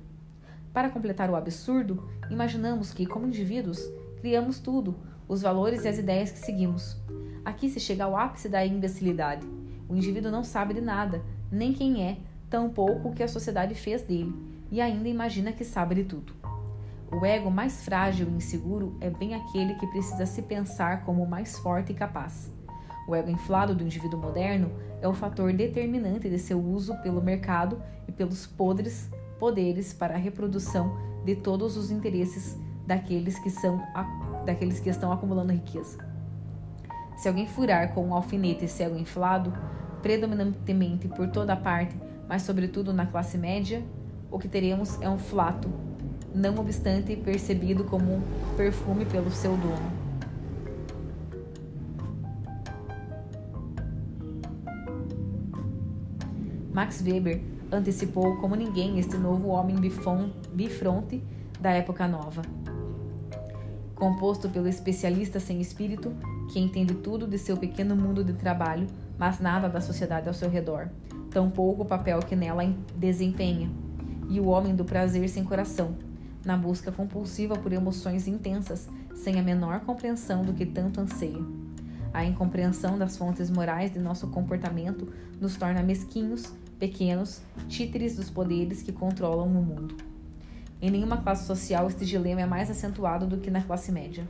[0.73, 3.79] Para completar o absurdo, imaginamos que, como indivíduos,
[4.19, 4.95] criamos tudo,
[5.27, 6.97] os valores e as ideias que seguimos.
[7.45, 9.47] Aqui se chega ao ápice da imbecilidade.
[9.87, 12.17] O indivíduo não sabe de nada, nem quem é,
[12.49, 14.33] tampouco o que a sociedade fez dele,
[14.71, 16.33] e ainda imagina que sabe de tudo.
[17.11, 21.57] O ego mais frágil e inseguro é bem aquele que precisa se pensar como mais
[21.59, 22.51] forte e capaz.
[23.07, 27.81] O ego inflado do indivíduo moderno é o fator determinante de seu uso pelo mercado
[28.07, 33.81] e pelos podres poderes para a reprodução de todos os interesses daqueles que são
[34.45, 35.97] daqueles que estão acumulando riqueza.
[37.17, 39.53] Se alguém furar com um alfinete esse ego inflado,
[40.05, 41.95] predominantemente por toda parte,
[42.29, 43.83] mas sobretudo na classe média,
[44.29, 45.67] o que teremos é um flato,
[46.31, 48.21] não obstante percebido como um
[48.55, 49.91] perfume pelo seu dono.
[56.71, 57.41] Max Weber
[57.71, 59.77] antecipou como ninguém este novo homem
[60.53, 61.23] bifronte
[61.59, 62.43] da época nova
[63.95, 66.13] composto pelo especialista sem espírito,
[66.51, 68.85] que entende tudo de seu pequeno mundo de trabalho,
[69.17, 70.89] mas nada da sociedade ao seu redor,
[71.29, 72.63] tampouco o papel que nela
[72.95, 73.69] desempenha,
[74.29, 75.95] e o homem do prazer sem coração,
[76.45, 81.43] na busca compulsiva por emoções intensas, sem a menor compreensão do que tanto anseia.
[82.13, 88.81] A incompreensão das fontes morais de nosso comportamento nos torna mesquinhos, pequenos, títeres dos poderes
[88.81, 89.95] que controlam o mundo.
[90.81, 94.25] Em nenhuma classe social este dilema é mais acentuado do que na classe média.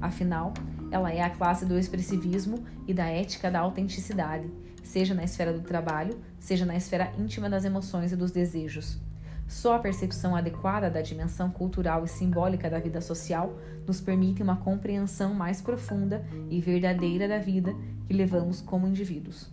[0.00, 0.54] Afinal,
[0.90, 4.50] ela é a classe do expressivismo e da ética da autenticidade,
[4.82, 8.98] seja na esfera do trabalho, seja na esfera íntima das emoções e dos desejos.
[9.46, 14.56] Só a percepção adequada da dimensão cultural e simbólica da vida social nos permite uma
[14.56, 17.74] compreensão mais profunda e verdadeira da vida
[18.06, 19.50] que levamos como indivíduos.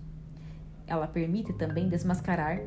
[0.86, 2.60] Ela permite também desmascarar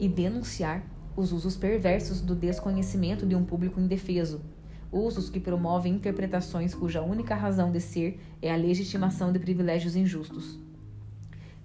[0.00, 0.82] e denunciar
[1.14, 4.40] os usos perversos do desconhecimento de um público indefeso,
[4.90, 10.58] usos que promovem interpretações cuja única razão de ser é a legitimação de privilégios injustos.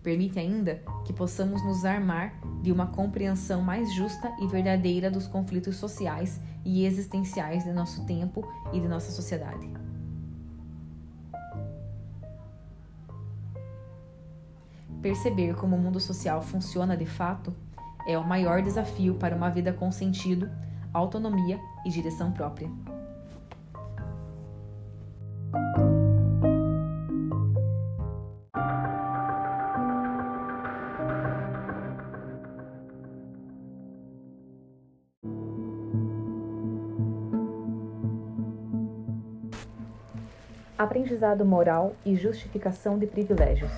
[0.04, 5.76] Permite ainda que possamos nos armar de uma compreensão mais justa e verdadeira dos conflitos
[5.76, 9.70] sociais e existenciais de nosso tempo e de nossa sociedade.
[15.02, 17.54] Perceber como o mundo social funciona de fato
[18.08, 20.50] é o maior desafio para uma vida com sentido,
[20.94, 22.70] autonomia e direção própria.
[40.92, 43.72] Aprendizado moral e justificação de privilégios.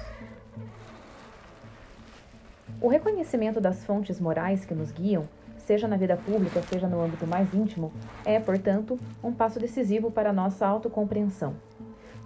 [2.81, 7.27] O reconhecimento das fontes morais que nos guiam, seja na vida pública, seja no âmbito
[7.27, 7.93] mais íntimo,
[8.25, 11.53] é, portanto, um passo decisivo para a nossa autocompreensão.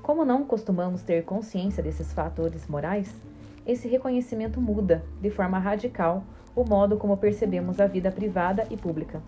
[0.01, 3.13] Como não costumamos ter consciência desses fatores morais,
[3.65, 6.23] esse reconhecimento muda, de forma radical,
[6.55, 9.21] o modo como percebemos a vida privada e pública.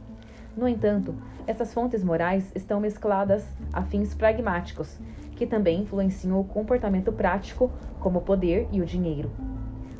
[0.60, 1.16] No entanto,
[1.48, 5.00] essas fontes morais estão mescladas a fins pragmáticos,
[5.38, 9.32] que também influenciam o comportamento prático, como o poder e o dinheiro.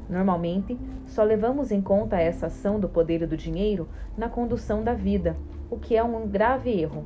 [0.10, 4.94] Normalmente, só levamos em conta essa ação do poder e do dinheiro na condução da
[4.94, 5.38] vida,
[5.72, 7.06] o que é um grave erro.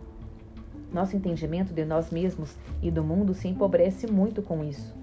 [0.92, 4.96] Nosso entendimento de nós mesmos e do mundo se empobrece muito com isso.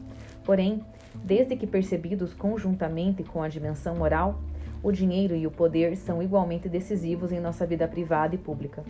[0.45, 0.85] Porém,
[1.23, 4.41] desde que percebidos conjuntamente com a dimensão moral,
[4.83, 8.85] o dinheiro e o poder são igualmente decisivos em nossa vida privada e pública.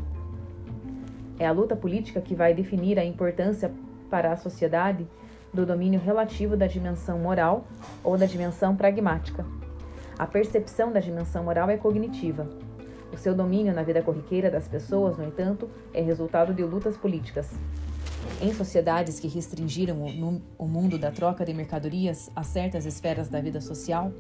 [1.39, 3.73] É a luta política que vai definir a importância
[4.11, 5.07] para a sociedade
[5.53, 7.67] do domínio relativo da dimensão moral
[8.05, 9.45] ou da dimensão pragmática.
[10.19, 12.47] A percepção da dimensão moral é cognitiva.
[13.13, 17.51] O seu domínio na vida corriqueira das pessoas, no entanto, é resultado de lutas políticas.
[18.41, 19.97] Em sociedades que restringiram
[20.59, 24.13] o, mundo da troca de mercadorias a certas esferas da vida social,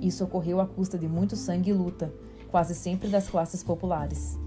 [0.00, 2.12] isso ocorreu à custa de muito sangue e luta,
[2.48, 4.38] quase sempre das classes populares.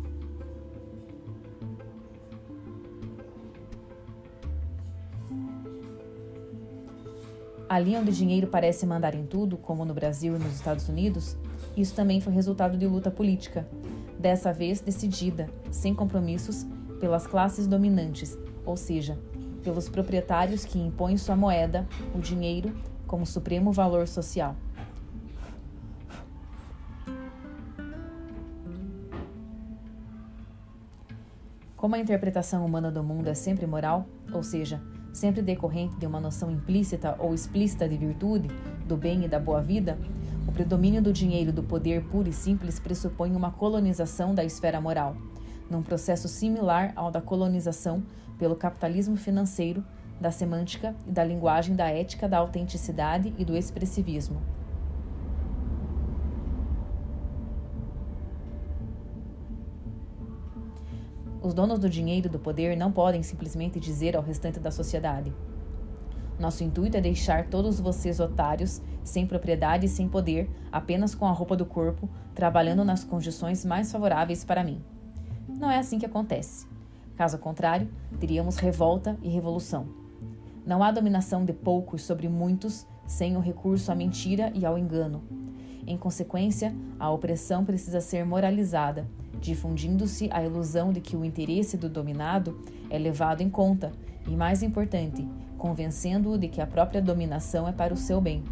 [7.69, 11.35] Ali onde o dinheiro parece mandar em tudo, como no Brasil e nos Estados Unidos,
[11.75, 13.67] isso também foi resultado de luta política,
[14.17, 16.65] dessa vez decidida, sem compromissos,
[16.99, 19.19] pelas classes dominantes, ou seja,
[19.63, 22.73] pelos proprietários que impõem sua moeda, o dinheiro,
[23.05, 24.55] como supremo valor social.
[31.77, 34.81] Como a interpretação humana do mundo é sempre moral, ou seja,
[35.13, 38.47] sempre decorrente de uma noção implícita ou explícita de virtude,
[38.87, 39.95] do bem e da boa vida,
[40.47, 45.15] o predomínio do dinheiro do poder puro e simples pressupõe uma colonização da esfera moral,
[45.69, 48.01] num processo similar ao da colonização
[48.39, 49.85] pelo capitalismo financeiro,
[50.19, 54.41] da semântica e da linguagem da ética da autenticidade e do expressivismo.
[61.47, 65.33] Os donos do dinheiro e do poder não podem simplesmente dizer ao restante da sociedade:
[66.37, 71.31] Nosso intuito é deixar todos vocês otários, sem propriedade e sem poder, apenas com a
[71.31, 74.83] roupa do corpo, trabalhando nas condições mais favoráveis para mim.
[75.47, 76.67] Não é assim que acontece.
[77.15, 77.87] Caso contrário,
[78.19, 79.87] teríamos revolta e revolução.
[80.65, 85.23] Não há dominação de poucos sobre muitos sem o recurso à mentira e ao engano.
[85.87, 89.07] Em consequência, a opressão precisa ser moralizada
[89.39, 92.59] difundindo-se a ilusão de que o interesse do dominado
[92.89, 93.91] é levado em conta
[94.27, 95.27] e, mais importante,
[95.57, 98.43] convencendo-o de que a própria dominação é para o seu bem.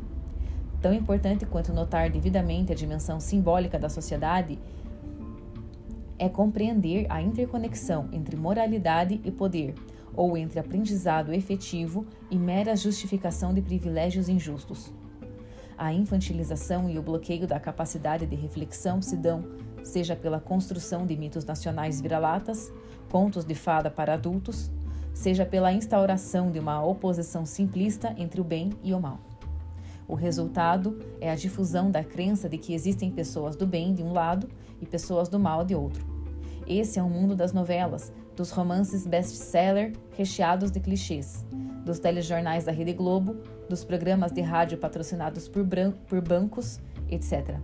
[0.81, 4.59] Tão importante quanto notar devidamente a dimensão simbólica da sociedade
[6.17, 9.75] é compreender a interconexão entre moralidade e poder,
[10.15, 14.93] ou entre aprendizado efetivo e mera justificação de privilégios injustos.
[15.77, 19.43] A infantilização e o bloqueio da capacidade de reflexão se dão
[19.86, 22.73] seja pela construção de mitos nacionais vira-latas,
[23.09, 24.71] contos de fada para adultos,
[25.13, 29.19] seja pela instauração de uma oposição simplista entre o bem e o mal.
[30.07, 34.11] O resultado é a difusão da crença de que existem pessoas do bem de um
[34.11, 34.49] lado
[34.81, 36.05] e pessoas do mal de outro.
[36.67, 41.45] Esse é o mundo das novelas, dos romances best-seller recheados de clichês,
[41.86, 43.38] dos telejornais da Rede Globo,
[43.69, 45.65] dos programas de rádio patrocinados por,
[46.07, 46.79] por bancos,
[47.09, 47.55] etc.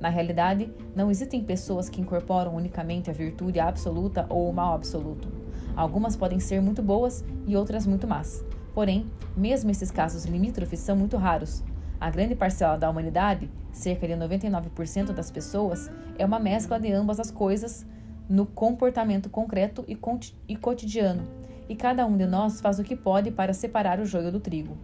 [0.00, 5.28] Na realidade, não existem pessoas que incorporam unicamente a virtude absoluta ou o mal absoluto.
[5.76, 8.44] Algumas podem ser muito boas e outras muito más.
[8.74, 11.64] Porém, mesmo esses casos limítrofes são muito raros.
[12.00, 17.18] A grande parcela da humanidade, cerca de 99% das pessoas, é uma mescla de ambas
[17.18, 17.84] as coisas
[18.28, 21.26] no comportamento concreto e cotidiano,
[21.68, 24.76] e cada um de nós faz o que pode para separar o joio do trigo.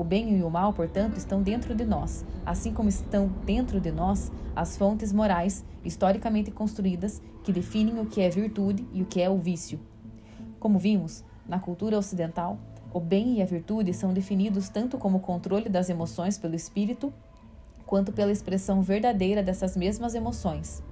[0.00, 3.92] O bem e o mal, portanto, estão dentro de nós, assim como estão dentro de
[3.92, 9.20] nós as fontes morais historicamente construídas que definem o que é virtude e o que
[9.20, 9.78] é o vício.
[10.58, 12.58] Como vimos, na cultura ocidental,
[12.94, 17.12] o bem e a virtude são definidos tanto como o controle das emoções pelo espírito,
[17.84, 20.82] quanto pela expressão verdadeira dessas mesmas emoções.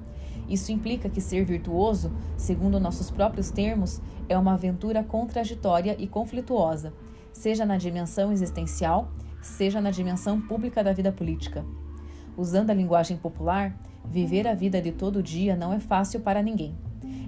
[0.47, 6.93] Isso implica que ser virtuoso, segundo nossos próprios termos, é uma aventura contraditória e conflituosa,
[7.33, 9.11] seja na dimensão existencial,
[9.41, 11.65] seja na dimensão pública da vida política.
[12.37, 16.77] Usando a linguagem popular, viver a vida de todo dia não é fácil para ninguém.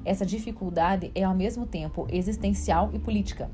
[0.05, 3.51] Essa dificuldade é ao mesmo tempo existencial e política.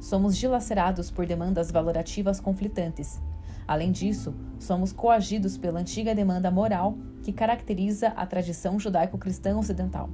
[0.00, 3.20] Somos dilacerados por demandas valorativas conflitantes.
[3.66, 10.10] Além disso, somos coagidos pela antiga demanda moral que caracteriza a tradição judaico-cristã ocidental.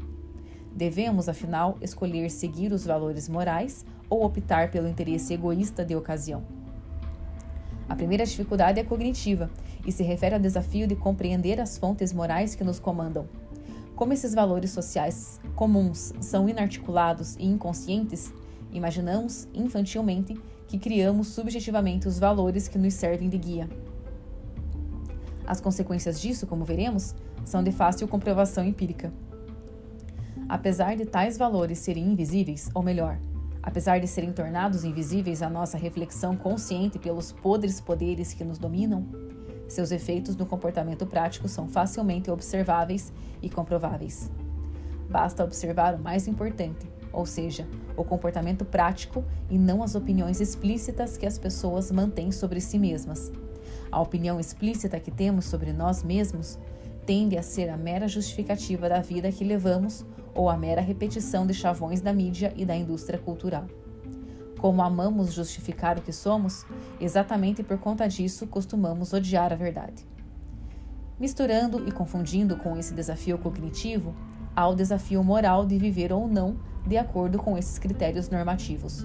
[0.74, 6.42] Devemos, afinal, escolher seguir os valores morais ou optar pelo interesse egoísta de ocasião.
[7.88, 9.50] A primeira dificuldade é cognitiva
[9.86, 13.26] e se refere ao desafio de compreender as fontes morais que nos comandam.
[13.96, 18.32] Como esses valores sociais comuns são inarticulados e inconscientes,
[18.72, 23.68] imaginamos infantilmente que criamos subjetivamente os valores que nos servem de guia.
[25.46, 29.12] As consequências disso, como veremos, são de fácil comprovação empírica.
[30.48, 33.18] Apesar de tais valores serem invisíveis, ou melhor,
[33.62, 39.06] apesar de serem tornados invisíveis à nossa reflexão consciente pelos podres poderes que nos dominam,
[39.68, 44.30] seus efeitos no comportamento prático são facilmente observáveis e comprováveis.
[45.08, 51.16] Basta observar o mais importante, ou seja, o comportamento prático e não as opiniões explícitas
[51.16, 53.30] que as pessoas mantêm sobre si mesmas.
[53.92, 56.58] A opinião explícita que temos sobre nós mesmos
[57.10, 61.52] tende a ser a mera justificativa da vida que levamos ou a mera repetição de
[61.52, 63.66] chavões da mídia e da indústria cultural.
[64.60, 66.64] Como amamos justificar o que somos,
[67.00, 70.06] exatamente por conta disso costumamos odiar a verdade.
[71.18, 74.14] Misturando e confundindo com esse desafio cognitivo,
[74.54, 79.04] há o desafio moral de viver ou não de acordo com esses critérios normativos.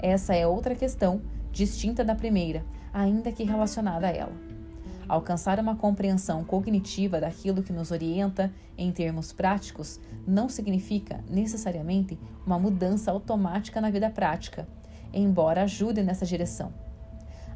[0.00, 1.22] Essa é outra questão,
[1.52, 4.47] distinta da primeira, ainda que relacionada a ela.
[5.08, 12.58] Alcançar uma compreensão cognitiva daquilo que nos orienta em termos práticos não significa necessariamente uma
[12.58, 14.68] mudança automática na vida prática,
[15.12, 16.72] embora ajude nessa direção.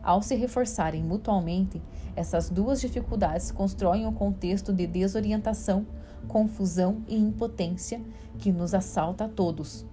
[0.03, 1.80] Ao se reforçarem mutualmente,
[2.16, 5.86] essas duas dificuldades constroem um contexto de desorientação
[6.26, 8.00] confusão e impotência
[8.38, 9.84] que nos assalta a todos,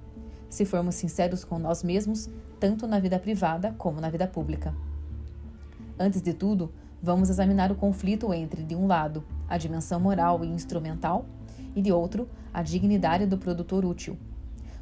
[0.49, 2.30] se formos sinceros com nós mesmos,
[2.60, 4.74] tanto na vida privada como na vida pública.
[5.97, 6.72] Antes de tudo,
[7.02, 11.26] vamos examinar o conflito entre, de um lado, a dimensão moral e instrumental,
[11.76, 14.18] e de outro, a dignidade do produtor útil.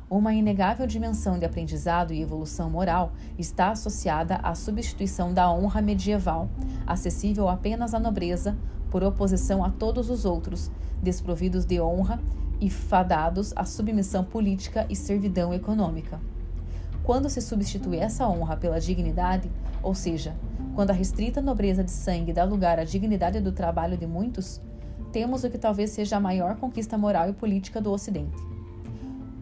[0.10, 6.50] Uma inegável dimensão de aprendizado e evolução moral está associada à substituição da honra medieval,
[6.86, 8.58] acessível apenas à nobreza,
[8.90, 10.72] por oposição a todos os outros,
[11.04, 12.22] desprovidos de honra
[12.62, 16.20] e fadados à submissão política e servidão econômica.
[17.04, 19.52] Quando se substitui essa honra pela dignidade,
[19.84, 20.36] ou seja,
[20.78, 24.62] quando a restrita nobreza de sangue dá lugar à dignidade do trabalho de muitos,
[25.12, 28.38] temos o que talvez seja a maior conquista moral e política do Ocidente.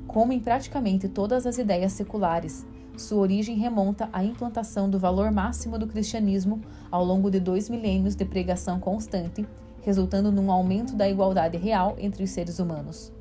[0.07, 2.65] Como em praticamente todas as ideias seculares,
[2.95, 8.15] sua origem remonta à implantação do valor máximo do cristianismo ao longo de dois milênios
[8.15, 9.45] de pregação constante
[9.81, 13.11] resultando num aumento da igualdade real entre os seres humanos.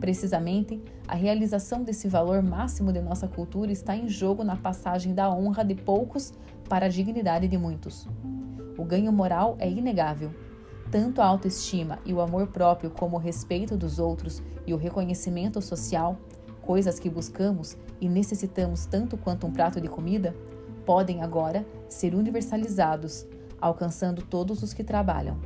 [0.00, 0.80] Precisamente,
[1.12, 5.62] a realização desse valor máximo de nossa cultura está em jogo na passagem da honra
[5.62, 6.32] de poucos
[6.70, 8.08] para a dignidade de muitos.
[8.78, 10.32] O ganho moral é inegável.
[10.90, 15.60] Tanto a autoestima e o amor próprio, como o respeito dos outros e o reconhecimento
[15.60, 16.16] social,
[16.62, 20.34] coisas que buscamos e necessitamos tanto quanto um prato de comida,
[20.86, 23.26] podem agora ser universalizados,
[23.60, 25.38] alcançando todos os que trabalham.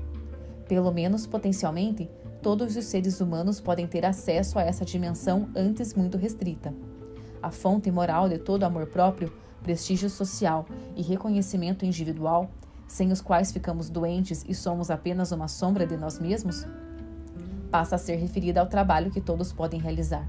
[0.69, 2.09] Pelo menos potencialmente,
[2.47, 6.73] todos os seres humanos podem ter acesso a essa dimensão antes muito restrita.
[7.43, 9.33] a fonte moral de todo amor próprio,
[9.65, 12.49] prestígio social e reconhecimento individual,
[12.87, 16.65] sem os quais ficamos doentes e somos apenas uma sombra de nós mesmos,
[17.69, 20.25] passa a ser referida ao trabalho que todos podem realizar.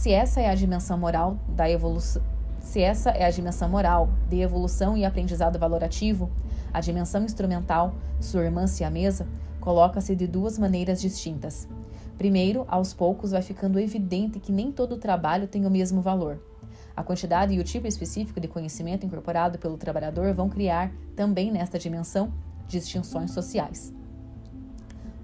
[0.00, 2.22] Se essa é a dimensão moral da evolução,
[2.58, 6.30] se essa é a dimensão moral de evolução e aprendizado valorativo,
[6.72, 9.28] a dimensão instrumental, sua irmã siamesa,
[9.60, 11.68] coloca-se de duas maneiras distintas.
[12.16, 16.42] Primeiro, aos poucos vai ficando evidente que nem todo trabalho tem o mesmo valor.
[16.96, 21.78] A quantidade e o tipo específico de conhecimento incorporado pelo trabalhador vão criar, também nesta
[21.78, 22.32] dimensão,
[22.66, 23.92] distinções sociais.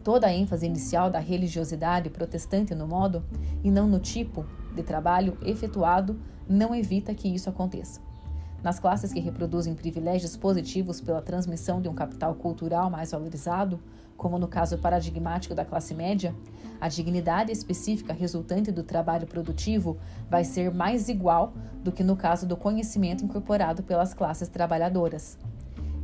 [0.04, 3.24] Toda a ênfase inicial da religiosidade protestante no modo,
[3.64, 4.44] e não no tipo,
[4.76, 8.00] de trabalho efetuado não evita que isso aconteça.
[8.62, 13.80] Nas classes que reproduzem privilégios positivos pela transmissão de um capital cultural mais valorizado,
[14.16, 16.34] como no caso paradigmático da classe média,
[16.80, 19.96] a dignidade específica resultante do trabalho produtivo
[20.28, 21.52] vai ser mais igual
[21.82, 25.38] do que no caso do conhecimento incorporado pelas classes trabalhadoras.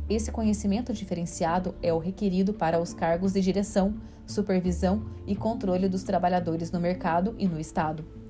[0.09, 3.95] Esse conhecimento diferenciado é o requerido para os cargos de direção,
[4.27, 8.22] supervisão e controle dos trabalhadores no mercado e no Estado.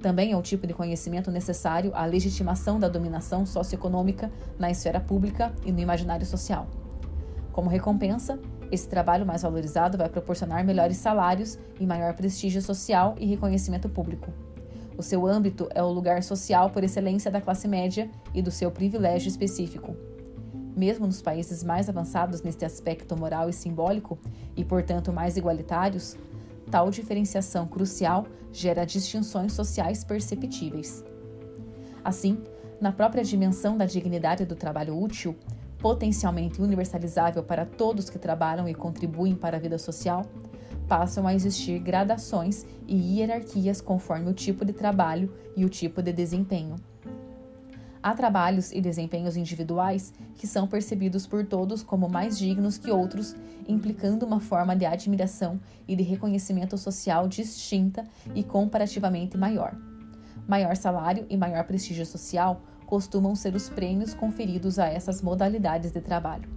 [0.00, 5.52] Também é o tipo de conhecimento necessário à legitimação da dominação socioeconômica na esfera pública
[5.64, 6.68] e no imaginário social.
[7.52, 8.38] Como recompensa,
[8.70, 14.32] esse trabalho mais valorizado vai proporcionar melhores salários e maior prestígio social e reconhecimento público.
[14.96, 18.70] O seu âmbito é o lugar social por excelência da classe média e do seu
[18.70, 19.96] privilégio específico.
[20.76, 24.18] Mesmo nos países mais avançados neste aspecto moral e simbólico,
[24.56, 26.16] e portanto mais igualitários,
[26.70, 31.04] Tal diferenciação crucial gera distinções sociais perceptíveis.
[32.04, 32.42] Assim,
[32.80, 35.36] na própria dimensão da dignidade do trabalho útil,
[35.78, 40.26] potencialmente universalizável para todos que trabalham e contribuem para a vida social,
[40.86, 46.12] passam a existir gradações e hierarquias conforme o tipo de trabalho e o tipo de
[46.12, 46.76] desempenho.
[48.08, 53.36] Há trabalhos e desempenhos individuais que são percebidos por todos como mais dignos que outros,
[53.68, 59.76] implicando uma forma de admiração e de reconhecimento social distinta e comparativamente maior.
[60.48, 66.00] Maior salário e maior prestígio social costumam ser os prêmios conferidos a essas modalidades de
[66.00, 66.48] trabalho.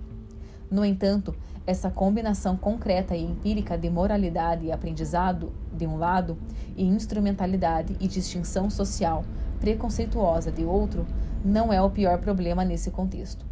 [0.71, 1.35] No entanto,
[1.67, 6.37] essa combinação concreta e empírica de moralidade e aprendizado, de um lado,
[6.77, 9.25] e instrumentalidade e distinção social
[9.61, 11.05] preconceituosa, de outro,
[11.43, 13.45] não é o pior problema nesse contexto.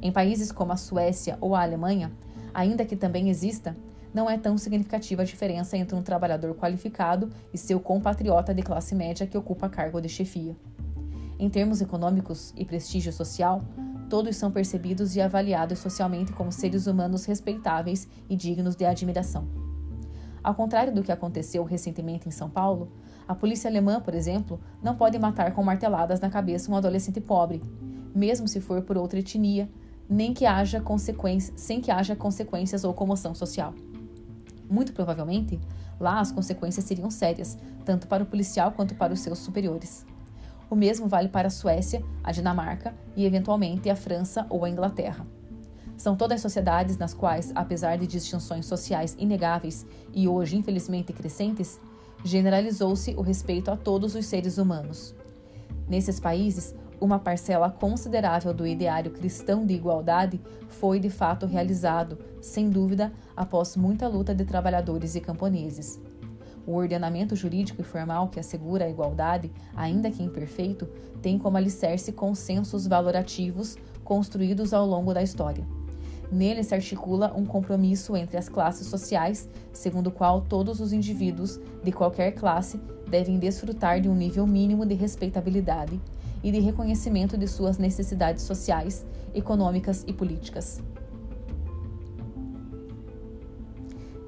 [0.00, 2.12] Em países como a Suécia ou a Alemanha,
[2.52, 3.76] ainda que também exista,
[4.12, 8.94] não é tão significativa a diferença entre um trabalhador qualificado e seu compatriota de classe
[8.94, 10.56] média que ocupa cargo de chefia.
[11.38, 13.62] Em termos econômicos e prestígio social,
[14.10, 19.46] todos são percebidos e avaliados socialmente como seres humanos respeitáveis e dignos de admiração.
[20.42, 22.90] Ao contrário do que aconteceu recentemente em São Paulo,
[23.26, 27.62] a polícia alemã, por exemplo, não pode matar com marteladas na cabeça um adolescente pobre,
[28.14, 29.68] mesmo se for por outra etnia,
[30.08, 33.74] nem que haja consequências, sem que haja consequências ou comoção social.
[34.68, 35.60] Muito provavelmente,
[35.98, 40.04] lá as consequências seriam sérias, tanto para o policial quanto para os seus superiores.
[40.70, 45.26] O mesmo vale para a Suécia, a Dinamarca e, eventualmente, a França ou a Inglaterra.
[45.96, 51.78] São todas sociedades nas quais, apesar de distinções sociais inegáveis e hoje infelizmente crescentes,
[52.24, 55.14] generalizou-se o respeito a todos os seres humanos.
[55.88, 62.70] Nesses países, uma parcela considerável do ideário cristão de igualdade foi de fato realizado, sem
[62.70, 66.00] dúvida, após muita luta de trabalhadores e camponeses.
[66.64, 70.86] O ordenamento jurídico e formal que assegura a igualdade, ainda que imperfeito,
[71.20, 75.66] tem como alicerce consensos valorativos construídos ao longo da história.
[76.32, 81.60] Nele se articula um compromisso entre as classes sociais, segundo o qual todos os indivíduos
[81.84, 86.00] de qualquer classe devem desfrutar de um nível mínimo de respeitabilidade
[86.42, 89.04] e de reconhecimento de suas necessidades sociais,
[89.34, 90.82] econômicas e políticas.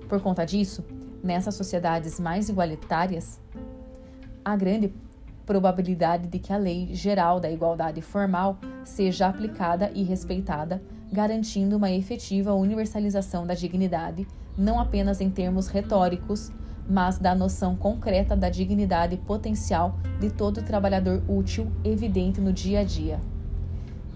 [0.06, 0.84] Por conta disso,
[1.22, 3.40] nessas sociedades mais igualitárias,
[4.44, 4.92] há grande
[5.46, 10.82] probabilidade de que a lei geral da igualdade formal seja aplicada e respeitada
[11.14, 14.26] garantindo uma efetiva universalização da dignidade,
[14.58, 16.50] não apenas em termos retóricos,
[16.86, 22.84] mas da noção concreta da dignidade potencial de todo trabalhador útil evidente no dia a
[22.84, 23.20] dia.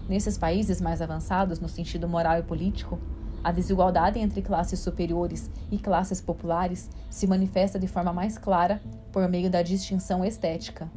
[0.07, 2.99] Nesses países mais avançados no sentido moral e político,
[3.43, 8.81] A desigualdade entre classes superiores e classes populares se manifesta de forma mais clara
[9.11, 10.91] por meio da distinção estética.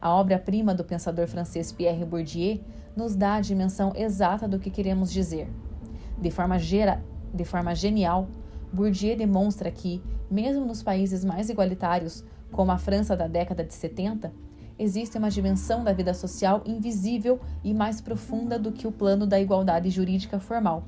[0.00, 2.60] A obra-prima do pensador francês Pierre Bourdieu
[2.96, 5.48] nos dá a dimensão exata do que queremos dizer.
[6.16, 8.26] De forma, gera, de forma genial,
[8.72, 14.32] Bourdieu demonstra que, mesmo nos países mais igualitários, como a França da década de 70,
[14.78, 19.38] existe uma dimensão da vida social invisível e mais profunda do que o plano da
[19.38, 20.84] igualdade jurídica formal.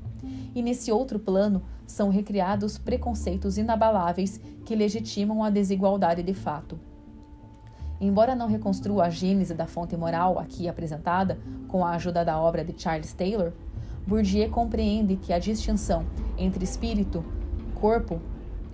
[0.55, 6.79] E nesse outro plano são recriados preconceitos inabaláveis que legitimam a desigualdade de fato.
[8.03, 11.39] Embora não reconstrua a gênese da fonte moral aqui apresentada
[11.69, 13.53] com a ajuda da obra de Charles Taylor,
[14.05, 16.05] Bourdieu compreende que a distinção
[16.37, 17.23] entre espírito,
[17.75, 18.19] corpo,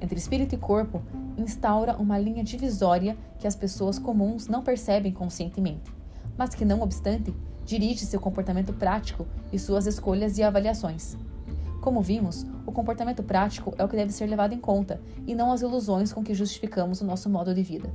[0.02, 1.04] entre espírito e corpo
[1.38, 5.94] instaura uma linha divisória que as pessoas comuns não percebem conscientemente,
[6.36, 7.32] mas que, não obstante,
[7.64, 11.16] dirige seu comportamento prático e suas escolhas e avaliações.
[11.82, 15.52] Como vimos, o comportamento prático é o que deve ser levado em conta e não
[15.52, 17.94] as ilusões com que justificamos o nosso modo de vida.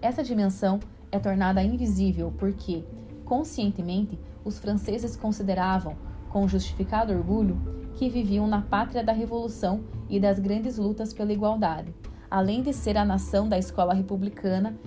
[0.00, 0.78] Essa dimensão
[1.10, 2.84] é tornada invisível porque,
[3.24, 5.96] conscientemente, os franceses consideravam,
[6.30, 7.58] com justificado orgulho,
[7.94, 11.92] que viviam na pátria da revolução e das grandes lutas pela igualdade,
[12.30, 14.78] além de ser a nação da escola republicana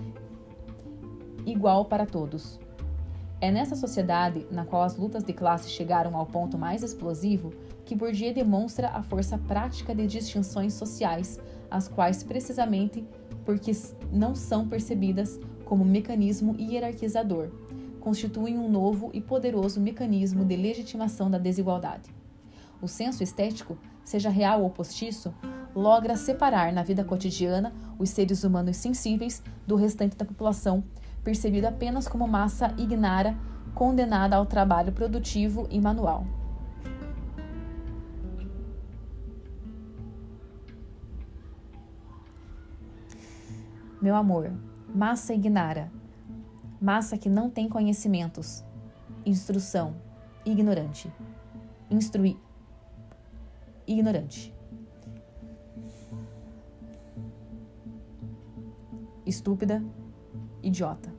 [1.46, 2.60] igual para todos.
[3.42, 7.52] É nessa sociedade, na qual as lutas de classe chegaram ao ponto mais explosivo,
[7.84, 11.40] que Bourdieu demonstra a força prática de distinções sociais,
[11.70, 13.04] as quais, precisamente
[13.44, 13.74] porque
[14.12, 17.50] não são percebidas como mecanismo hierarquizador,
[18.00, 22.10] constituem um novo e poderoso mecanismo de legitimação da desigualdade.
[22.82, 25.34] O senso estético, seja real ou postiço,
[25.76, 30.84] logra separar na vida cotidiana os seres humanos sensíveis do restante da população,
[31.24, 33.38] percebido apenas como massa ignara
[33.76, 36.26] condenada ao trabalho produtivo e manual.
[44.02, 44.52] Meu amor,
[44.96, 45.92] massa ignara,
[46.82, 48.64] massa que não tem conhecimentos,
[49.24, 49.96] instrução,
[50.44, 51.14] ignorante,
[51.88, 52.36] instruir,
[53.86, 54.52] ignorante.
[59.24, 59.84] Estúpida,
[60.64, 61.14] idiota.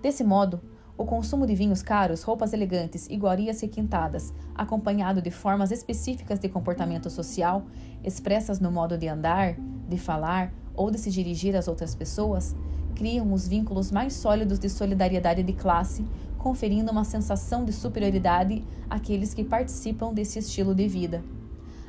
[0.00, 0.60] Desse modo,
[0.96, 7.10] o consumo de vinhos caros, roupas elegantes, iguarias requintadas, acompanhado de formas específicas de comportamento
[7.10, 7.64] social,
[8.04, 9.56] expressas no modo de andar,
[9.88, 12.54] de falar ou de se dirigir às outras pessoas,
[12.94, 16.04] criam os vínculos mais sólidos de solidariedade de classe,
[16.38, 21.24] conferindo uma sensação de superioridade àqueles que participam desse estilo de vida.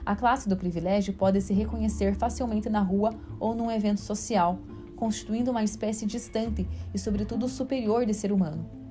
[0.04, 4.58] A classe do privilégio pode se reconhecer facilmente na rua ou num evento social,
[4.96, 8.85] constituindo uma espécie distante e, sobretudo, superior de ser humano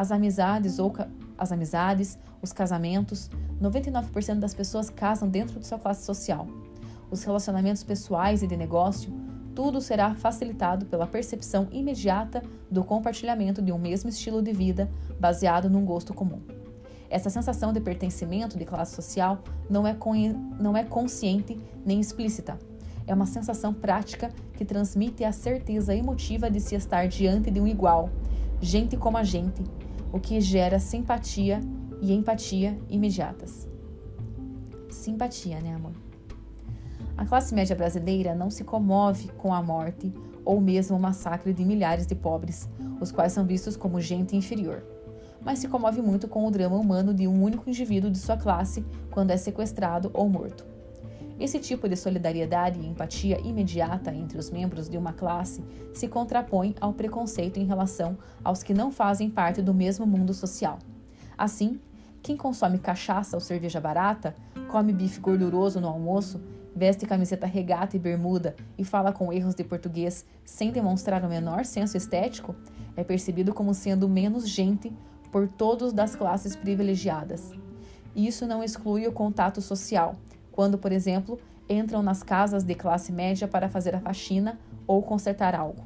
[0.00, 0.94] as amizades ou
[1.36, 3.28] as amizades, os casamentos,
[3.60, 6.46] 99% das pessoas casam dentro de sua classe social.
[7.10, 9.12] Os relacionamentos pessoais e de negócio,
[9.54, 14.90] tudo será facilitado pela percepção imediata do compartilhamento de um mesmo estilo de vida
[15.20, 16.40] baseado num gosto comum.
[17.10, 19.94] Essa sensação de pertencimento de classe social não é,
[20.58, 22.58] não é consciente nem explícita.
[23.06, 27.66] É uma sensação prática que transmite a certeza emotiva de se estar diante de um
[27.66, 28.08] igual,
[28.62, 29.62] gente como a gente,
[30.12, 31.60] o que gera simpatia
[32.00, 33.68] e empatia imediatas.
[34.90, 35.92] Simpatia, né, amor?
[37.16, 40.12] A classe média brasileira não se comove com a morte
[40.44, 42.68] ou mesmo o massacre de milhares de pobres,
[43.00, 44.82] os quais são vistos como gente inferior,
[45.42, 48.84] mas se comove muito com o drama humano de um único indivíduo de sua classe
[49.10, 50.69] quando é sequestrado ou morto.
[51.40, 55.64] Esse tipo de solidariedade e empatia imediata entre os membros de uma classe
[55.94, 60.78] se contrapõe ao preconceito em relação aos que não fazem parte do mesmo mundo social.
[61.38, 61.80] Assim,
[62.22, 64.36] quem consome cachaça ou cerveja barata,
[64.68, 66.38] come bife gorduroso no almoço,
[66.76, 71.64] veste camiseta regata e bermuda e fala com erros de português sem demonstrar o menor
[71.64, 72.54] senso estético,
[72.94, 74.92] é percebido como sendo menos gente
[75.32, 77.50] por todos das classes privilegiadas.
[78.14, 80.16] Isso não exclui o contato social,
[80.52, 81.38] quando, por exemplo,
[81.68, 85.84] entram nas casas de classe média para fazer a faxina ou consertar algo.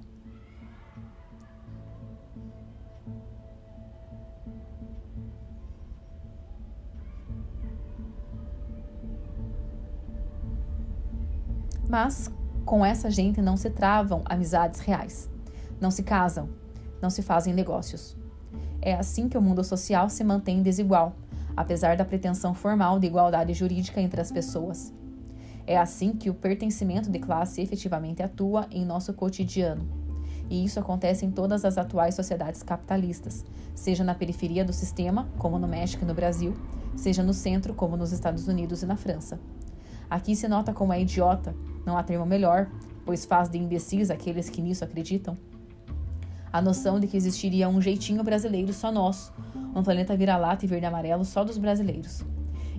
[11.89, 12.31] Mas
[12.65, 15.31] com essa gente não se travam amizades reais,
[15.81, 16.49] não se casam,
[17.01, 18.17] não se fazem negócios.
[18.81, 21.15] É assim que o mundo social se mantém desigual,
[21.57, 24.92] apesar da pretensão formal de igualdade jurídica entre as pessoas.
[25.66, 29.88] É assim que o pertencimento de classe efetivamente atua em nosso cotidiano.
[30.50, 33.44] E isso acontece em todas as atuais sociedades capitalistas,
[33.74, 36.55] seja na periferia do sistema, como no México e no Brasil,
[36.94, 39.40] seja no centro, como nos Estados Unidos e na França.
[40.09, 41.55] Aqui se nota como é idiota,
[41.86, 42.70] não há termo melhor,
[43.07, 45.36] pois faz de imbecis aqueles que nisso acreditam.
[46.55, 49.32] A noção de que existiria um jeitinho brasileiro só nosso,
[49.74, 52.22] um planeta vira-lata e verde-amarelo só dos brasileiros.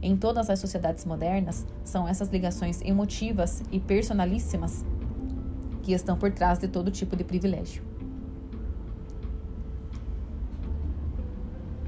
[0.02, 4.86] Em todas as sociedades modernas, são essas ligações emotivas e personalíssimas
[5.84, 7.84] que estão por trás de todo tipo de privilégio.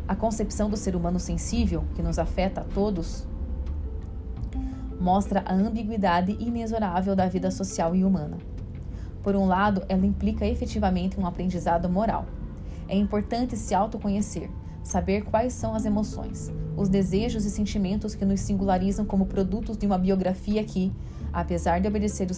[0.06, 3.26] A concepção do ser humano sensível, que nos afeta a todos,
[5.00, 8.57] mostra a ambiguidade inexorável da vida social e humana.
[9.28, 12.28] Por um lado, ela implica efetivamente um aprendizado moral.
[12.88, 14.50] É importante se autoconhecer,
[14.82, 19.86] saber quais são as emoções, os desejos e sentimentos que nos singularizam como produtos de
[19.86, 20.94] uma biografia que,
[21.34, 22.30] apesar de obedecer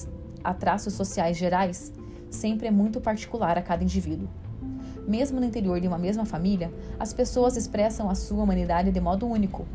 [0.43, 1.93] a traços sociais gerais,
[2.27, 4.27] sempre é muito particular a cada indivíduo.
[5.07, 9.27] Mesmo no interior de uma mesma família, as pessoas expressam a sua humanidade de modo
[9.27, 9.67] único.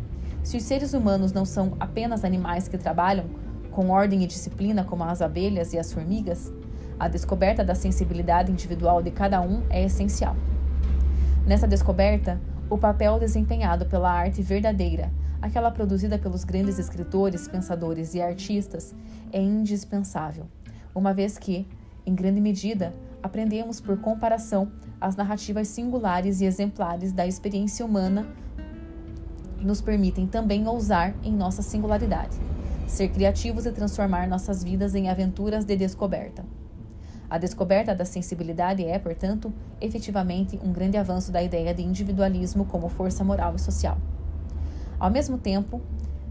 [0.42, 3.26] Se os seres humanos não são apenas animais que trabalham
[3.70, 6.52] com ordem e disciplina como as abelhas e as formigas,
[6.99, 10.36] a descoberta da sensibilidade individual de cada um é essencial.
[11.47, 12.40] Nessa descoberta,
[12.70, 15.11] o papel desempenhado pela arte verdadeira,
[15.42, 18.95] aquela produzida pelos grandes escritores, pensadores e artistas,
[19.32, 20.47] é indispensável,
[20.95, 21.66] uma vez que,
[22.07, 24.70] em grande medida, aprendemos por comparação
[25.01, 28.26] as narrativas singulares e exemplares da experiência humana
[29.61, 32.36] nos permitem também ousar em nossa singularidade,
[32.86, 36.45] ser criativos e transformar nossas vidas em aventuras de descoberta.
[37.35, 42.89] A descoberta da sensibilidade é, portanto, efetivamente um grande avanço da ideia de individualismo como
[42.89, 43.99] força moral e social.
[45.01, 45.80] Ao mesmo tempo,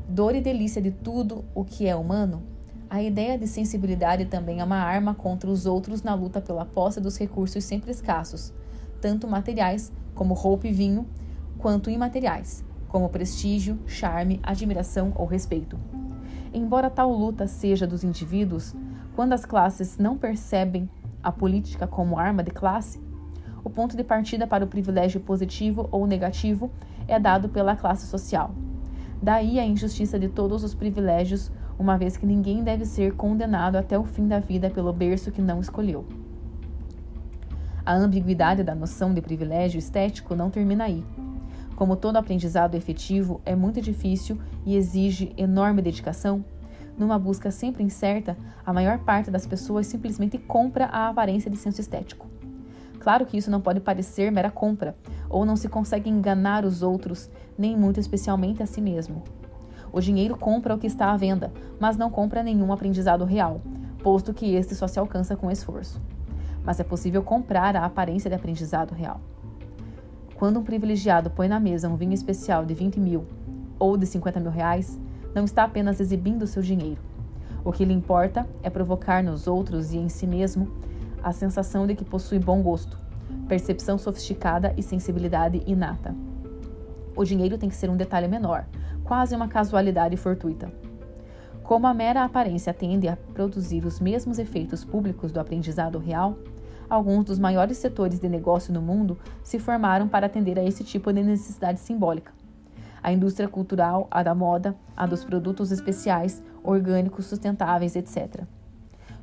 [0.08, 2.42] dor e delícia de tudo o que é humano,
[2.90, 7.02] a ideia de sensibilidade também é uma arma contra os outros na luta pela posse
[7.02, 8.54] dos recursos sempre escassos,
[9.02, 11.06] tanto materiais, como roupa e vinho,
[11.58, 15.78] quanto imateriais, como prestígio, charme, admiração ou respeito.
[16.54, 18.74] Embora tal luta seja dos indivíduos,
[19.16, 20.90] quando as classes não percebem
[21.22, 23.00] a política como arma de classe,
[23.64, 26.70] o ponto de partida para o privilégio positivo ou negativo
[27.08, 28.54] é dado pela classe social.
[29.22, 31.50] Daí a injustiça de todos os privilégios,
[31.80, 35.42] uma vez que ninguém deve ser condenado até o fim da vida pelo berço que
[35.42, 36.06] não escolheu.
[37.86, 41.06] A ambiguidade da noção de privilégio estético não termina aí.
[41.76, 46.44] Como todo aprendizado efetivo é muito difícil e exige enorme dedicação,
[46.98, 51.82] numa busca sempre incerta, a maior parte das pessoas simplesmente compra a aparência de senso
[51.82, 52.28] estético.
[53.00, 54.96] Claro que isso não pode parecer mera compra,
[55.30, 59.24] ou não se consegue enganar os outros, nem muito especialmente a si mesmo.
[59.92, 63.62] O dinheiro compra o que está à venda, mas não compra nenhum aprendizado real,
[64.02, 66.02] posto que este só se alcança com esforço.
[66.64, 69.20] Mas é possível comprar a aparência de aprendizado real.
[70.36, 73.26] Quando um privilegiado põe na mesa um vinho especial de 20 mil
[73.78, 75.00] ou de 50 mil reais,
[75.34, 77.02] não está apenas exibindo seu dinheiro.
[77.66, 80.72] O que lhe importa é provocar nos outros e em si mesmo
[81.24, 83.00] a sensação de que possui bom gosto,
[83.48, 86.14] percepção sofisticada e sensibilidade inata.
[87.16, 88.66] O dinheiro tem que ser um detalhe menor,
[89.04, 90.72] quase uma casualidade fortuita.
[91.64, 96.38] Como a mera aparência tende a produzir os mesmos efeitos públicos do aprendizado real,
[96.90, 101.14] alguns dos maiores setores de negócio no mundo se formaram para atender a esse tipo
[101.14, 102.43] de necessidade simbólica
[103.04, 108.44] a indústria cultural, a da moda, a dos produtos especiais, orgânicos, sustentáveis, etc.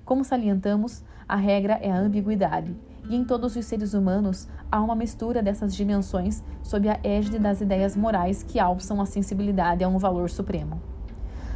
[0.05, 2.77] Como salientamos, a regra é a ambiguidade,
[3.09, 7.61] e em todos os seres humanos há uma mistura dessas dimensões sob a égide das
[7.61, 10.81] ideias morais que alçam a sensibilidade a um valor supremo.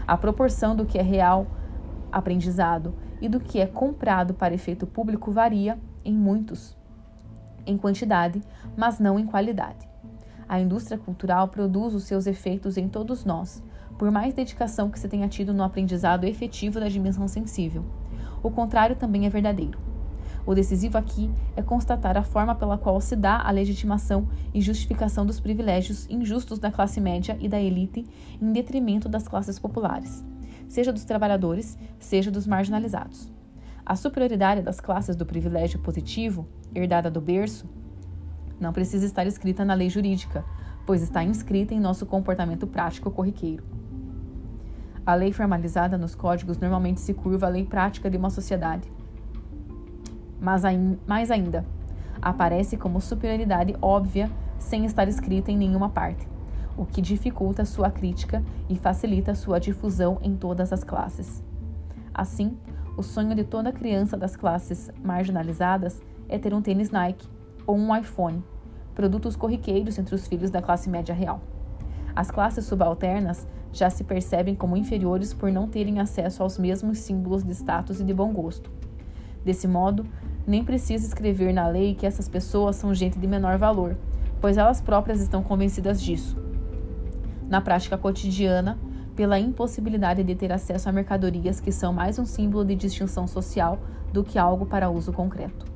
[0.07, 1.47] A proporção do que é real
[2.11, 6.77] aprendizado e do que é comprado para efeito público varia em muitos,
[7.67, 8.41] em quantidade,
[8.77, 9.94] mas não em qualidade.
[10.55, 13.61] A indústria cultural produz os seus efeitos em todos nós,
[13.99, 17.85] por mais dedicação que se tenha tido no aprendizado efetivo da dimensão sensível.
[18.41, 19.81] O contrário também é verdadeiro.
[20.47, 25.27] O decisivo aqui é constatar a forma pela qual se dá a legitimação e justificação
[25.27, 28.07] dos privilégios injustos da classe média e da elite
[28.41, 30.25] em detrimento das classes populares,
[30.69, 33.29] seja dos trabalhadores, seja dos marginalizados.
[33.85, 37.69] A superioridade das classes do privilégio positivo, herdada do berço,
[38.61, 40.45] não precisa estar escrita na lei jurídica,
[40.87, 43.65] pois está inscrita em nosso comportamento prático corriqueiro.
[45.07, 48.91] A lei formalizada nos códigos normalmente se curva à lei prática de uma sociedade.
[50.41, 50.63] Mas
[51.07, 51.65] mais ainda,
[52.21, 56.27] aparece como superioridade óbvia sem estar escrita em nenhuma parte,
[56.77, 61.43] o que dificulta sua crítica e facilita sua difusão em todas as classes.
[62.13, 62.57] Assim,
[62.97, 67.34] o sonho de toda criança das classes marginalizadas é ter um tênis Nike
[67.67, 68.43] ou um iPhone,
[68.95, 71.41] produtos corriqueiros entre os filhos da classe média real.
[72.15, 77.43] As classes subalternas já se percebem como inferiores por não terem acesso aos mesmos símbolos
[77.43, 78.71] de status e de bom gosto.
[79.45, 80.07] Desse modo,
[80.47, 83.97] nem precisa escrever na lei que essas pessoas são gente de menor valor,
[84.41, 86.37] pois elas próprias estão convencidas disso.
[87.49, 88.79] Na prática cotidiana,
[89.17, 93.79] pela impossibilidade de ter acesso a mercadorias que são mais um símbolo de distinção social
[94.13, 95.74] do que algo para uso concreto.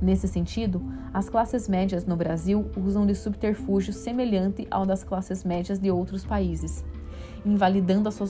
[0.00, 0.82] Nesse sentido,
[1.12, 6.24] as classes médias no Brasil usam de subterfúgio semelhante ao das classes médias de outros
[6.24, 6.84] países,
[7.44, 8.24] invalidando a, so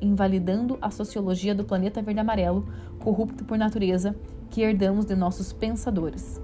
[0.00, 4.14] invalidando a sociologia do planeta verde-amarelo, corrupto por natureza,
[4.50, 6.38] que herdamos de nossos pensadores.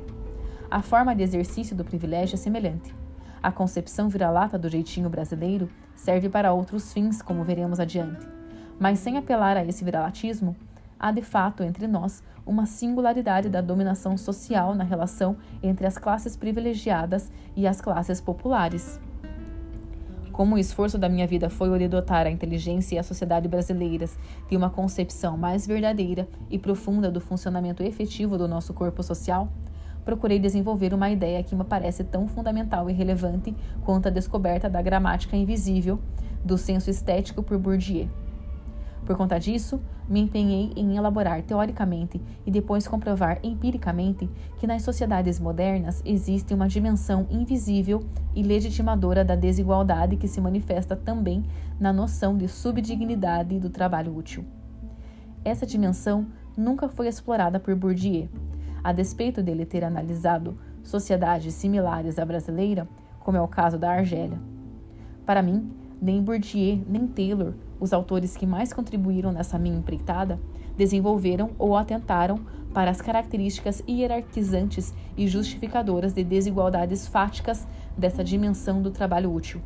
[0.70, 2.94] A forma de exercício do privilégio é semelhante.
[3.42, 8.26] A concepção vira-lata do jeitinho brasileiro serve para outros fins, como veremos adiante.
[8.78, 10.56] Mas sem apelar a esse viralatismo,
[10.98, 16.36] há de fato entre nós uma singularidade da dominação social na relação entre as classes
[16.36, 19.00] privilegiadas e as classes populares.
[20.32, 23.46] Como o esforço da minha vida foi o de dotar a inteligência e a sociedade
[23.46, 24.18] brasileiras
[24.48, 29.52] de uma concepção mais verdadeira e profunda do funcionamento efetivo do nosso corpo social,
[30.04, 34.80] procurei desenvolver uma ideia que me parece tão fundamental e relevante quanto a descoberta da
[34.80, 36.00] gramática invisível
[36.42, 38.21] do senso estético por Bourdieu.
[39.04, 45.40] Por conta disso, me empenhei em elaborar teoricamente e depois comprovar empiricamente que nas sociedades
[45.40, 51.44] modernas existe uma dimensão invisível e legitimadora da desigualdade que se manifesta também
[51.80, 54.44] na noção de subdignidade do trabalho útil.
[55.44, 56.26] Essa dimensão
[56.56, 58.28] nunca foi explorada por Bourdieu,
[58.84, 62.88] a despeito dele ter analisado sociedades similares à brasileira,
[63.18, 64.38] como é o caso da Argélia.
[65.26, 70.38] Para mim, nem Bourdieu nem Taylor, os autores que mais contribuíram nessa minha empreitada,
[70.76, 72.38] desenvolveram ou atentaram
[72.72, 77.66] para as características hierarquizantes e justificadoras de desigualdades fáticas
[77.98, 79.60] dessa dimensão do trabalho útil.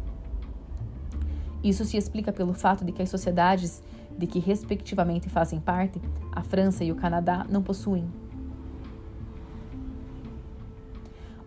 [1.62, 3.82] Isso se explica pelo fato de que as sociedades
[4.16, 6.00] de que respectivamente fazem parte,
[6.32, 8.08] a França e o Canadá, não possuem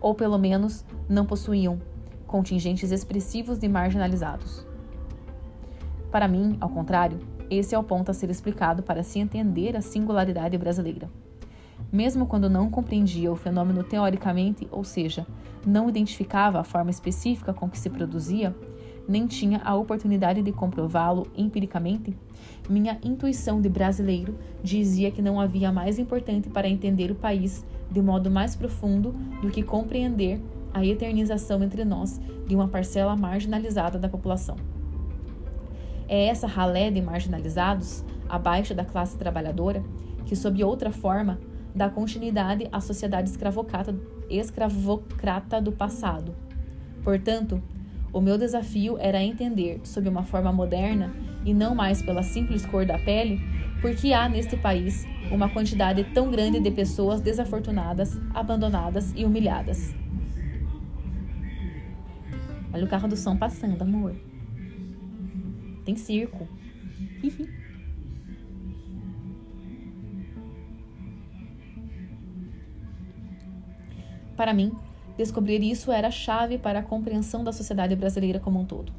[0.00, 1.78] ou pelo menos não possuíam
[2.28, 4.69] contingentes expressivos de marginalizados.
[6.10, 9.80] Para mim, ao contrário, esse é o ponto a ser explicado para se entender a
[9.80, 11.08] singularidade brasileira.
[11.92, 15.26] Mesmo quando não compreendia o fenômeno teoricamente, ou seja,
[15.66, 18.54] não identificava a forma específica com que se produzia,
[19.08, 22.16] nem tinha a oportunidade de comprová-lo empiricamente,
[22.68, 28.00] minha intuição de brasileiro dizia que não havia mais importante para entender o país de
[28.00, 30.40] modo mais profundo do que compreender
[30.72, 34.56] a eternização entre nós de uma parcela marginalizada da população.
[36.12, 39.80] É essa ralé de marginalizados, abaixo da classe trabalhadora,
[40.26, 41.38] que, sob outra forma,
[41.72, 43.94] dá continuidade à sociedade escravocrata,
[44.28, 46.34] escravocrata do passado.
[47.04, 47.62] Portanto,
[48.12, 52.84] o meu desafio era entender, sob uma forma moderna e não mais pela simples cor
[52.84, 53.40] da pele,
[53.80, 59.94] porque há neste país uma quantidade tão grande de pessoas desafortunadas, abandonadas e humilhadas.
[62.74, 64.16] Olha o carro do som passando, amor.
[65.90, 66.46] Tem circo.
[74.36, 74.70] Para mim,
[75.18, 78.92] descobrir isso era a chave para a compreensão da sociedade brasileira como um todo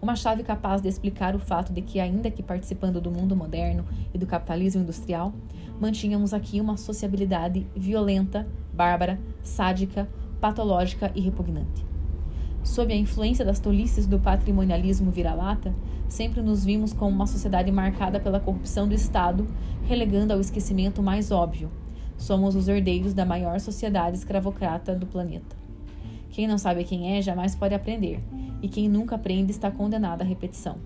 [0.00, 3.84] uma chave capaz de explicar o fato de que, ainda que participando do mundo moderno
[4.14, 5.34] e do capitalismo industrial,
[5.80, 10.08] mantínhamos aqui uma sociabilidade violenta, bárbara, sádica,
[10.40, 11.84] patológica e repugnante.
[12.62, 15.74] Sob a influência das tolices do patrimonialismo vira-lata,
[16.08, 19.46] sempre nos vimos como uma sociedade marcada pela corrupção do Estado,
[19.84, 21.70] relegando ao esquecimento mais óbvio.
[22.16, 25.56] Somos os herdeiros da maior sociedade escravocrata do planeta.
[26.30, 28.20] Quem não sabe quem é jamais pode aprender,
[28.62, 30.76] e quem nunca aprende está condenado à repetição.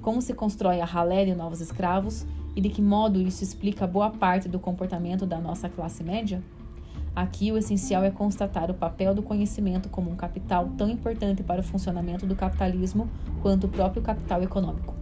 [0.00, 2.24] Como se constrói a ralé de novos escravos
[2.54, 6.42] e de que modo isso explica boa parte do comportamento da nossa classe média?
[7.16, 11.62] Aqui o essencial é constatar o papel do conhecimento como um capital tão importante para
[11.62, 13.08] o funcionamento do capitalismo
[13.40, 14.94] quanto o próprio capital econômico.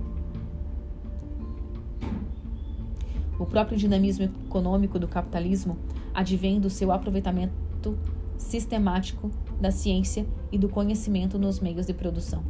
[3.37, 5.77] O próprio dinamismo econômico do capitalismo
[6.15, 7.99] advém do seu aproveitamento
[8.39, 9.29] sistemático
[9.61, 12.45] da ciência e do conhecimento nos meios de produção.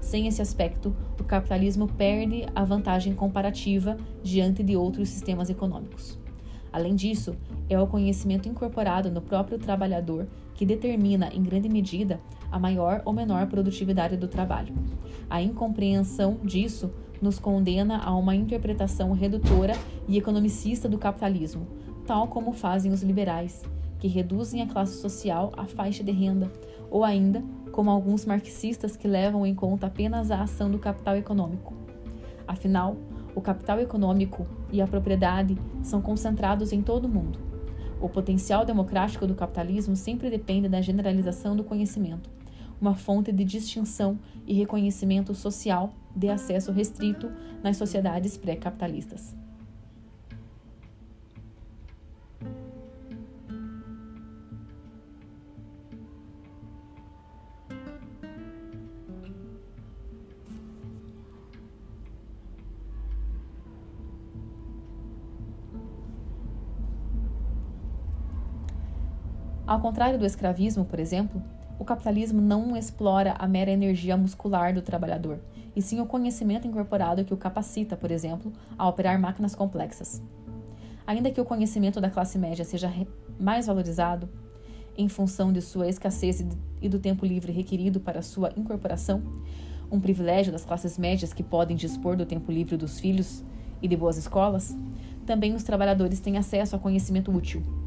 [0.00, 6.22] Sem esse aspecto, o capitalismo perde a vantagem comparativa diante de outros sistemas econômicos.
[6.74, 7.36] Além disso,
[7.70, 12.18] é o conhecimento incorporado no próprio trabalhador que determina, em grande medida,
[12.50, 14.74] a maior ou menor produtividade do trabalho.
[15.30, 16.90] A incompreensão disso
[17.22, 19.74] nos condena a uma interpretação redutora
[20.08, 21.64] e economicista do capitalismo,
[22.08, 23.62] tal como fazem os liberais,
[24.00, 26.50] que reduzem a classe social à faixa de renda,
[26.90, 31.72] ou ainda como alguns marxistas que levam em conta apenas a ação do capital econômico.
[32.48, 32.96] Afinal,
[33.34, 37.38] o capital econômico e a propriedade são concentrados em todo o mundo.
[38.00, 42.30] O potencial democrático do capitalismo sempre depende da generalização do conhecimento,
[42.80, 47.30] uma fonte de distinção e reconhecimento social de acesso restrito
[47.62, 49.34] nas sociedades pré-capitalistas.
[69.84, 71.42] Contrário do escravismo, por exemplo,
[71.78, 75.38] o capitalismo não explora a mera energia muscular do trabalhador,
[75.76, 80.22] e sim o conhecimento incorporado que o capacita, por exemplo, a operar máquinas complexas.
[81.06, 82.90] Ainda que o conhecimento da classe média seja
[83.38, 84.26] mais valorizado,
[84.96, 86.42] em função de sua escassez
[86.80, 89.22] e do tempo livre requerido para sua incorporação,
[89.92, 93.44] um privilégio das classes médias que podem dispor do tempo livre dos filhos
[93.82, 94.74] e de boas escolas,
[95.26, 97.83] também os trabalhadores têm acesso a conhecimento útil.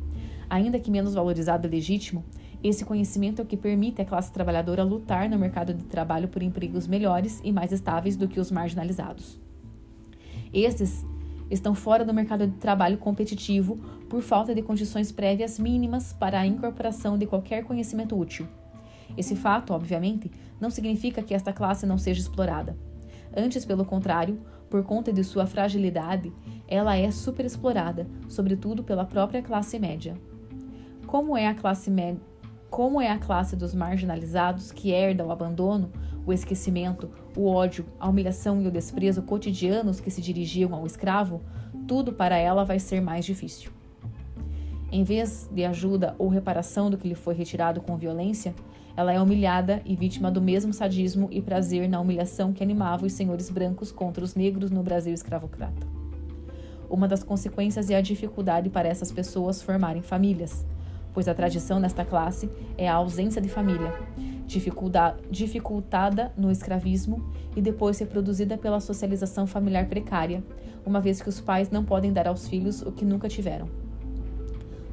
[0.49, 2.23] Ainda que menos valorizado e legítimo,
[2.63, 6.41] esse conhecimento é o que permite à classe trabalhadora lutar no mercado de trabalho por
[6.41, 9.39] empregos melhores e mais estáveis do que os marginalizados.
[10.53, 11.05] Estes
[11.51, 13.77] estão fora do mercado de trabalho competitivo
[14.09, 18.47] por falta de condições prévias mínimas para a incorporação de qualquer conhecimento útil.
[19.15, 22.77] Esse fato, obviamente, não significa que esta classe não seja explorada.
[23.35, 24.39] Antes, pelo contrário,
[24.69, 26.33] por conta de sua fragilidade,
[26.67, 30.17] ela é superexplorada, sobretudo pela própria classe média.
[31.07, 32.21] Como é a classe média
[32.69, 35.89] como é a classe dos marginalizados que herda o abandono,
[36.25, 41.41] o esquecimento, o ódio, a humilhação e o desprezo cotidianos que se dirigiam ao escravo,
[41.87, 43.71] tudo para ela vai ser mais difícil.
[44.91, 48.53] Em vez de ajuda ou reparação do que lhe foi retirado com violência,
[48.95, 53.13] ela é humilhada e vítima do mesmo sadismo e prazer na humilhação que animava os
[53.13, 55.87] senhores brancos contra os negros no Brasil escravocrata.
[56.89, 60.65] Uma das consequências é a dificuldade para essas pessoas formarem famílias
[61.17, 62.47] pois a tradição nesta classe
[62.77, 63.91] é a ausência de família,
[65.31, 70.43] dificultada no escravismo e depois reproduzida pela socialização familiar precária,
[70.85, 73.67] uma vez que os pais não podem dar aos filhos o que nunca tiveram.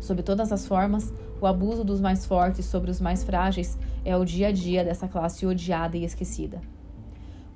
[0.01, 1.13] Sob todas as formas,
[1.43, 5.07] o abuso dos mais fortes sobre os mais frágeis é o dia a dia dessa
[5.07, 6.59] classe odiada e esquecida.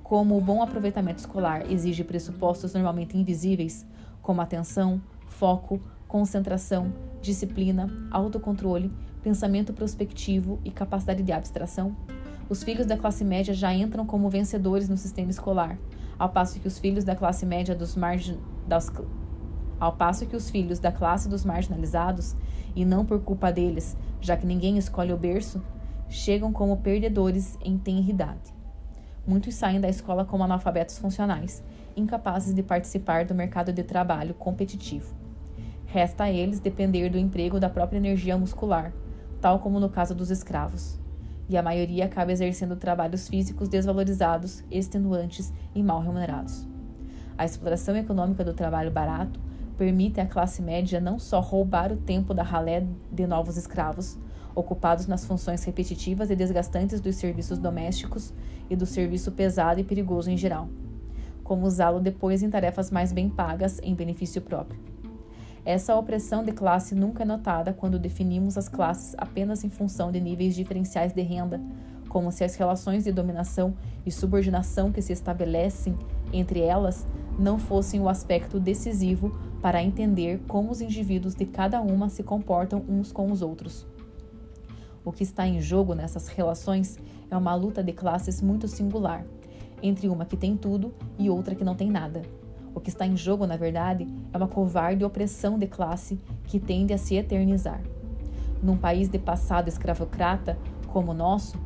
[0.03, 3.83] Como o bom aproveitamento escolar exige pressupostos normalmente invisíveis,
[4.21, 6.91] como atenção, foco, concentração,
[7.21, 8.91] disciplina, autocontrole,
[9.21, 11.95] pensamento prospectivo e capacidade de abstração,
[12.49, 15.77] os filhos da classe média já entram como vencedores no sistema escolar,
[16.17, 18.39] ao passo que os filhos da classe média dos margin...
[18.67, 18.91] das...
[19.79, 22.35] ao passo que os filhos da classe dos marginalizados,
[22.75, 25.61] e não por culpa deles, já que ninguém escolhe o berço,
[26.09, 28.51] chegam como perdedores em tenridade.
[29.27, 31.61] Muitos saem da escola como analfabetos funcionais,
[31.95, 35.18] incapazes de participar do mercado de trabalho competitivo.
[35.91, 38.93] Resta a eles depender do emprego da própria energia muscular,
[39.41, 40.99] tal como no caso dos escravos.
[41.49, 46.67] E a maioria acaba exercendo trabalhos físicos desvalorizados, extenuantes e mal remunerados.
[47.35, 49.39] A exploração econômica do trabalho barato
[49.79, 54.15] permite à classe média não só roubar o tempo da ralé de novos escravos,
[54.53, 58.31] ocupados nas funções repetitivas e desgastantes dos serviços domésticos
[58.69, 60.69] e do serviço pesado e perigoso em geral,
[61.43, 64.88] como usá-lo depois em tarefas mais bem pagas em benefício próprio.
[65.65, 70.19] Essa opressão de classe nunca é notada quando definimos as classes apenas em função de
[70.19, 71.61] níveis diferenciais de renda,
[72.07, 75.97] como se as relações de dominação e subordinação que se estabelecem
[76.33, 77.05] entre elas
[77.37, 82.83] não fossem o aspecto decisivo para entender como os indivíduos de cada uma se comportam
[82.87, 83.85] uns com os outros.
[85.03, 86.97] O que está em jogo nessas relações
[87.29, 89.25] é uma luta de classes muito singular,
[89.81, 92.21] entre uma que tem tudo e outra que não tem nada.
[92.73, 96.93] O que está em jogo, na verdade, é uma covarde opressão de classe que tende
[96.93, 97.81] a se eternizar.
[98.61, 100.57] Num país de passado escravocrata
[100.87, 101.57] como o nosso,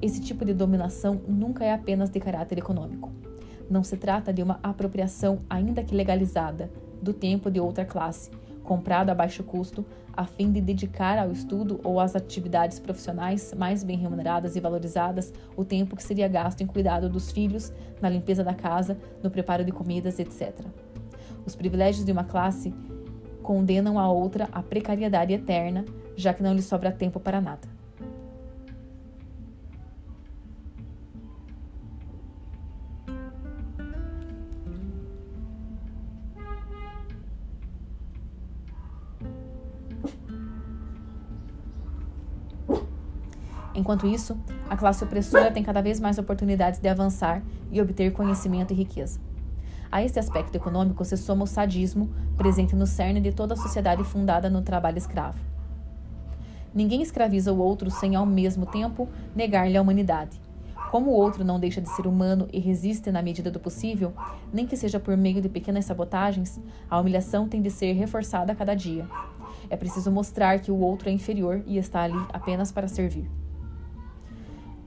[0.00, 3.10] esse tipo de dominação nunca é apenas de caráter econômico.
[3.68, 6.70] Não se trata de uma apropriação, ainda que legalizada,
[7.00, 8.30] do tempo de outra classe,
[8.62, 9.84] comprado a baixo custo,
[10.16, 15.32] a fim de dedicar ao estudo ou às atividades profissionais mais bem remuneradas e valorizadas
[15.56, 19.64] o tempo que seria gasto em cuidado dos filhos, na limpeza da casa, no preparo
[19.64, 20.64] de comidas, etc.
[21.44, 22.72] Os privilégios de uma classe
[23.42, 25.84] condenam a outra à precariedade eterna,
[26.16, 27.75] já que não lhe sobra tempo para nada.
[43.86, 44.36] Enquanto isso,
[44.68, 49.20] a classe opressora tem cada vez mais oportunidades de avançar e obter conhecimento e riqueza.
[49.92, 54.02] A esse aspecto econômico se soma o sadismo, presente no cerne de toda a sociedade
[54.02, 55.38] fundada no trabalho escravo.
[56.74, 60.40] Ninguém escraviza o outro sem, ao mesmo tempo, negar-lhe a humanidade.
[60.90, 64.12] Como o outro não deixa de ser humano e resiste na medida do possível,
[64.52, 66.60] nem que seja por meio de pequenas sabotagens,
[66.90, 69.06] a humilhação tem de ser reforçada a cada dia.
[69.70, 73.30] É preciso mostrar que o outro é inferior e está ali apenas para servir.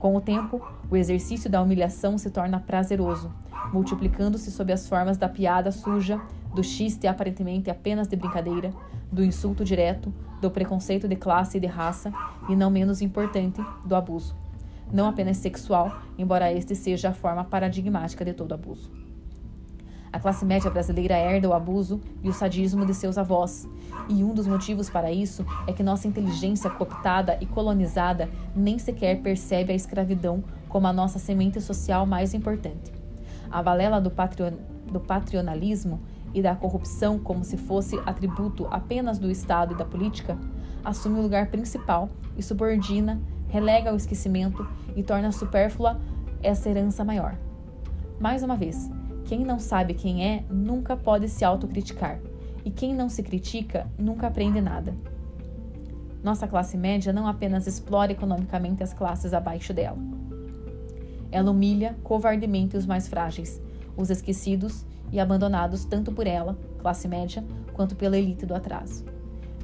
[0.00, 3.30] Com o tempo, o exercício da humilhação se torna prazeroso,
[3.70, 6.18] multiplicando-se sob as formas da piada suja,
[6.54, 8.72] do xiste aparentemente apenas de brincadeira,
[9.12, 12.10] do insulto direto, do preconceito de classe e de raça,
[12.48, 14.34] e não menos importante, do abuso.
[14.90, 18.99] Não apenas sexual, embora este seja a forma paradigmática de todo abuso.
[20.12, 23.68] A classe média brasileira herda o abuso e o sadismo de seus avós,
[24.08, 29.22] e um dos motivos para isso é que nossa inteligência cooptada e colonizada nem sequer
[29.22, 32.92] percebe a escravidão como a nossa semente social mais importante.
[33.50, 34.52] A balela do, patrion
[34.86, 35.00] do
[36.34, 40.36] e da corrupção, como se fosse atributo apenas do Estado e da política,
[40.84, 46.00] assume o lugar principal e subordina, relega ao esquecimento e torna supérflua
[46.42, 47.36] essa herança maior.
[48.20, 48.90] Mais uma vez,
[49.30, 52.18] quem não sabe quem é nunca pode se autocriticar,
[52.64, 54.92] e quem não se critica nunca aprende nada.
[56.20, 59.98] Nossa classe média não apenas explora economicamente as classes abaixo dela.
[61.30, 63.62] Ela humilha covardemente os mais frágeis,
[63.96, 69.04] os esquecidos e abandonados tanto por ela, classe média, quanto pela elite do atraso.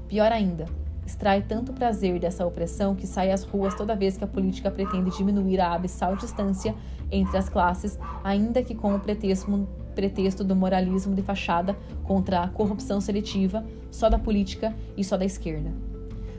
[0.06, 0.66] Pior ainda,
[1.06, 5.16] extrai tanto prazer dessa opressão que sai às ruas toda vez que a política pretende
[5.16, 6.74] diminuir a abissal distância
[7.10, 12.48] entre as classes, ainda que com o pretexto, pretexto do moralismo de fachada contra a
[12.48, 15.72] corrupção seletiva só da política e só da esquerda.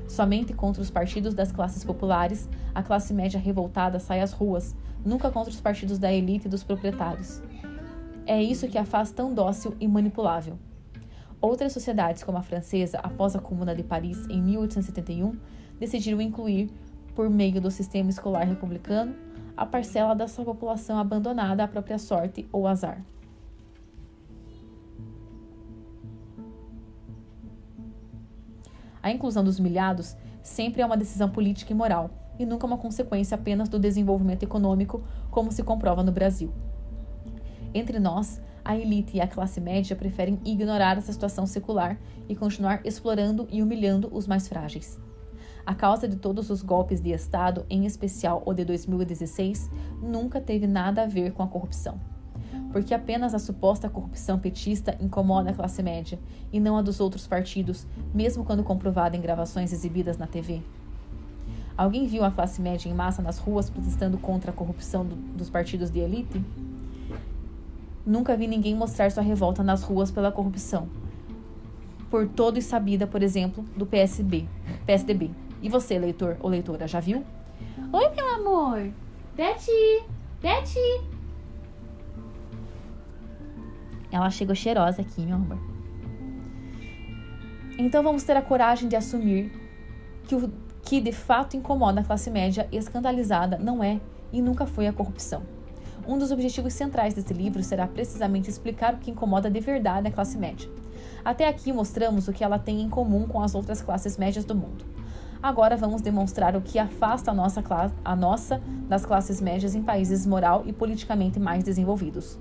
[0.07, 5.31] Somente contra os partidos das classes populares, a classe média revoltada sai às ruas, nunca
[5.31, 7.41] contra os partidos da elite e dos proprietários.
[8.25, 10.59] É isso que a faz tão dócil e manipulável.
[11.39, 15.37] Outras sociedades, como a francesa, após a Comuna de Paris em 1871,
[15.79, 16.71] decidiram incluir,
[17.13, 19.15] por meio do sistema escolar republicano,
[19.55, 23.03] a parcela da sua população abandonada à própria sorte ou azar.
[29.01, 32.09] A inclusão dos humilhados sempre é uma decisão política e moral,
[32.39, 36.51] e nunca uma consequência apenas do desenvolvimento econômico, como se comprova no Brasil.
[37.73, 41.97] Entre nós, a elite e a classe média preferem ignorar essa situação secular
[42.27, 44.99] e continuar explorando e humilhando os mais frágeis.
[45.65, 50.67] A causa de todos os golpes de Estado, em especial o de 2016, nunca teve
[50.67, 51.97] nada a ver com a corrupção.
[52.73, 56.19] Porque apenas a suposta corrupção petista incomoda a classe média
[56.51, 60.61] e não a dos outros partidos, mesmo quando comprovada em gravações exibidas na TV.
[61.77, 65.49] Alguém viu a classe média em massa nas ruas protestando contra a corrupção do, dos
[65.49, 66.43] partidos de elite?
[68.07, 70.87] Nunca vi ninguém mostrar sua revolta nas ruas pela corrupção.
[72.09, 74.47] Por todo e sabida, por exemplo, do PSB,
[74.85, 75.29] PSDB.
[75.61, 77.25] E você, leitor ou leitora, já viu?
[77.91, 78.93] Oi, meu amor.
[79.35, 80.05] Betty,
[80.41, 80.79] Betty.
[84.09, 85.59] Ela chegou cheirosa aqui, meu amor.
[87.77, 89.51] Então vamos ter a coragem de assumir
[90.23, 90.49] que o
[90.81, 93.99] que de fato incomoda a classe média escandalizada não é
[94.31, 95.56] e nunca foi a corrupção.
[96.07, 100.11] Um dos objetivos centrais desse livro será precisamente explicar o que incomoda de verdade a
[100.11, 100.69] classe média.
[101.23, 104.55] Até aqui mostramos o que ela tem em comum com as outras classes médias do
[104.55, 104.85] mundo.
[105.43, 107.61] Agora vamos demonstrar o que afasta a nossa,
[108.05, 112.39] a nossa das classes médias em países moral e politicamente mais desenvolvidos.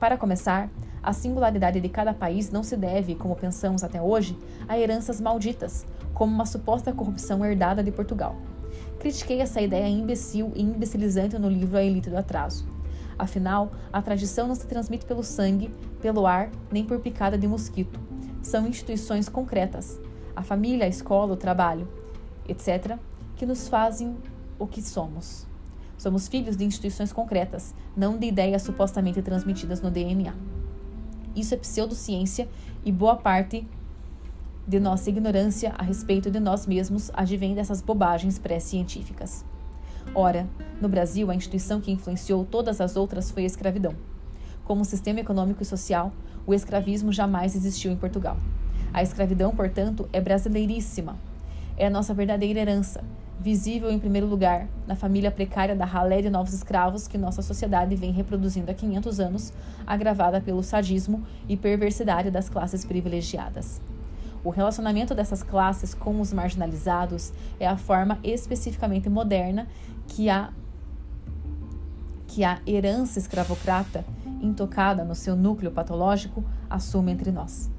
[0.00, 0.68] Para começar,
[1.00, 5.86] a singularidade de cada país não se deve, como pensamos até hoje, a heranças malditas,
[6.12, 8.34] como uma suposta corrupção herdada de Portugal.
[8.98, 12.75] Critiquei essa ideia imbecil e imbecilizante no livro A Elite do Atraso.
[13.18, 17.98] Afinal, a tradição não se transmite pelo sangue, pelo ar, nem por picada de mosquito.
[18.42, 19.98] São instituições concretas.
[20.34, 21.88] A família, a escola, o trabalho
[22.48, 22.96] etc.,
[23.36, 24.16] que nos fazem
[24.58, 25.46] o que somos.
[25.98, 30.34] Somos filhos de instituições concretas, não de ideias supostamente transmitidas no DNA.
[31.34, 32.48] Isso é pseudociência
[32.84, 33.66] e boa parte
[34.66, 39.44] de nossa ignorância a respeito de nós mesmos advém dessas bobagens pré-científicas.
[40.14, 40.46] Ora,
[40.80, 43.94] no Brasil, a instituição que influenciou todas as outras foi a escravidão.
[44.64, 46.12] Como sistema econômico e social,
[46.46, 48.36] o escravismo jamais existiu em Portugal.
[48.92, 51.16] A escravidão, portanto, é brasileiríssima,
[51.76, 53.04] é a nossa verdadeira herança,
[53.38, 57.94] visível em primeiro lugar na família precária da ralé de novos escravos que nossa sociedade
[57.94, 59.52] vem reproduzindo há 500 anos,
[59.86, 63.80] agravada pelo sadismo e perversidade das classes privilegiadas.
[64.42, 69.66] O relacionamento dessas classes com os marginalizados é a forma especificamente moderna
[70.08, 70.52] que a
[72.26, 74.04] que a herança escravocrata,
[74.42, 77.70] intocada no seu núcleo patológico, assume entre nós.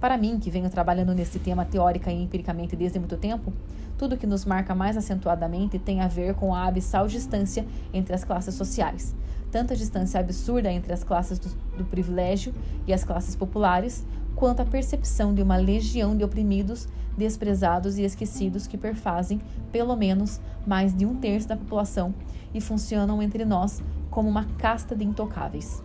[0.00, 3.52] Para mim, que venho trabalhando nesse tema teórica e empiricamente desde muito tempo,
[3.98, 8.24] tudo que nos marca mais acentuadamente tem a ver com a abissal distância entre as
[8.24, 9.14] classes sociais.
[9.52, 12.54] Tanto a distância absurda entre as classes do, do privilégio
[12.86, 16.88] e as classes populares, quanto a percepção de uma legião de oprimidos,
[17.20, 22.14] desprezados e esquecidos que perfazem, pelo menos, mais de um terço da população
[22.54, 25.82] e funcionam entre nós como uma casta de intocáveis.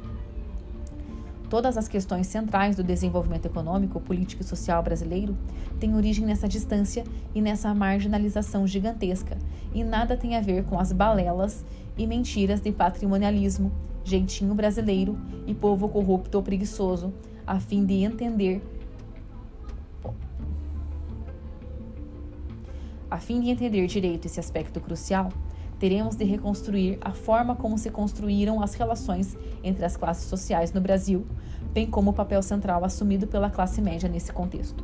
[1.49, 5.37] Todas as questões centrais do desenvolvimento econômico, político e social brasileiro
[5.79, 7.03] têm origem nessa distância
[7.35, 9.37] e nessa marginalização gigantesca,
[9.73, 11.65] e nada tem a ver com as balelas
[11.97, 13.71] e mentiras de patrimonialismo,
[14.05, 17.13] jeitinho brasileiro e povo corrupto ou preguiçoso,
[17.45, 18.61] a fim de entender
[23.10, 25.30] a fim de entender direito esse aspecto crucial,
[25.80, 30.82] teremos de reconstruir a forma como se construíram as relações entre as classes sociais no
[30.82, 31.26] Brasil,
[31.73, 34.84] bem como o papel central assumido pela classe média nesse contexto.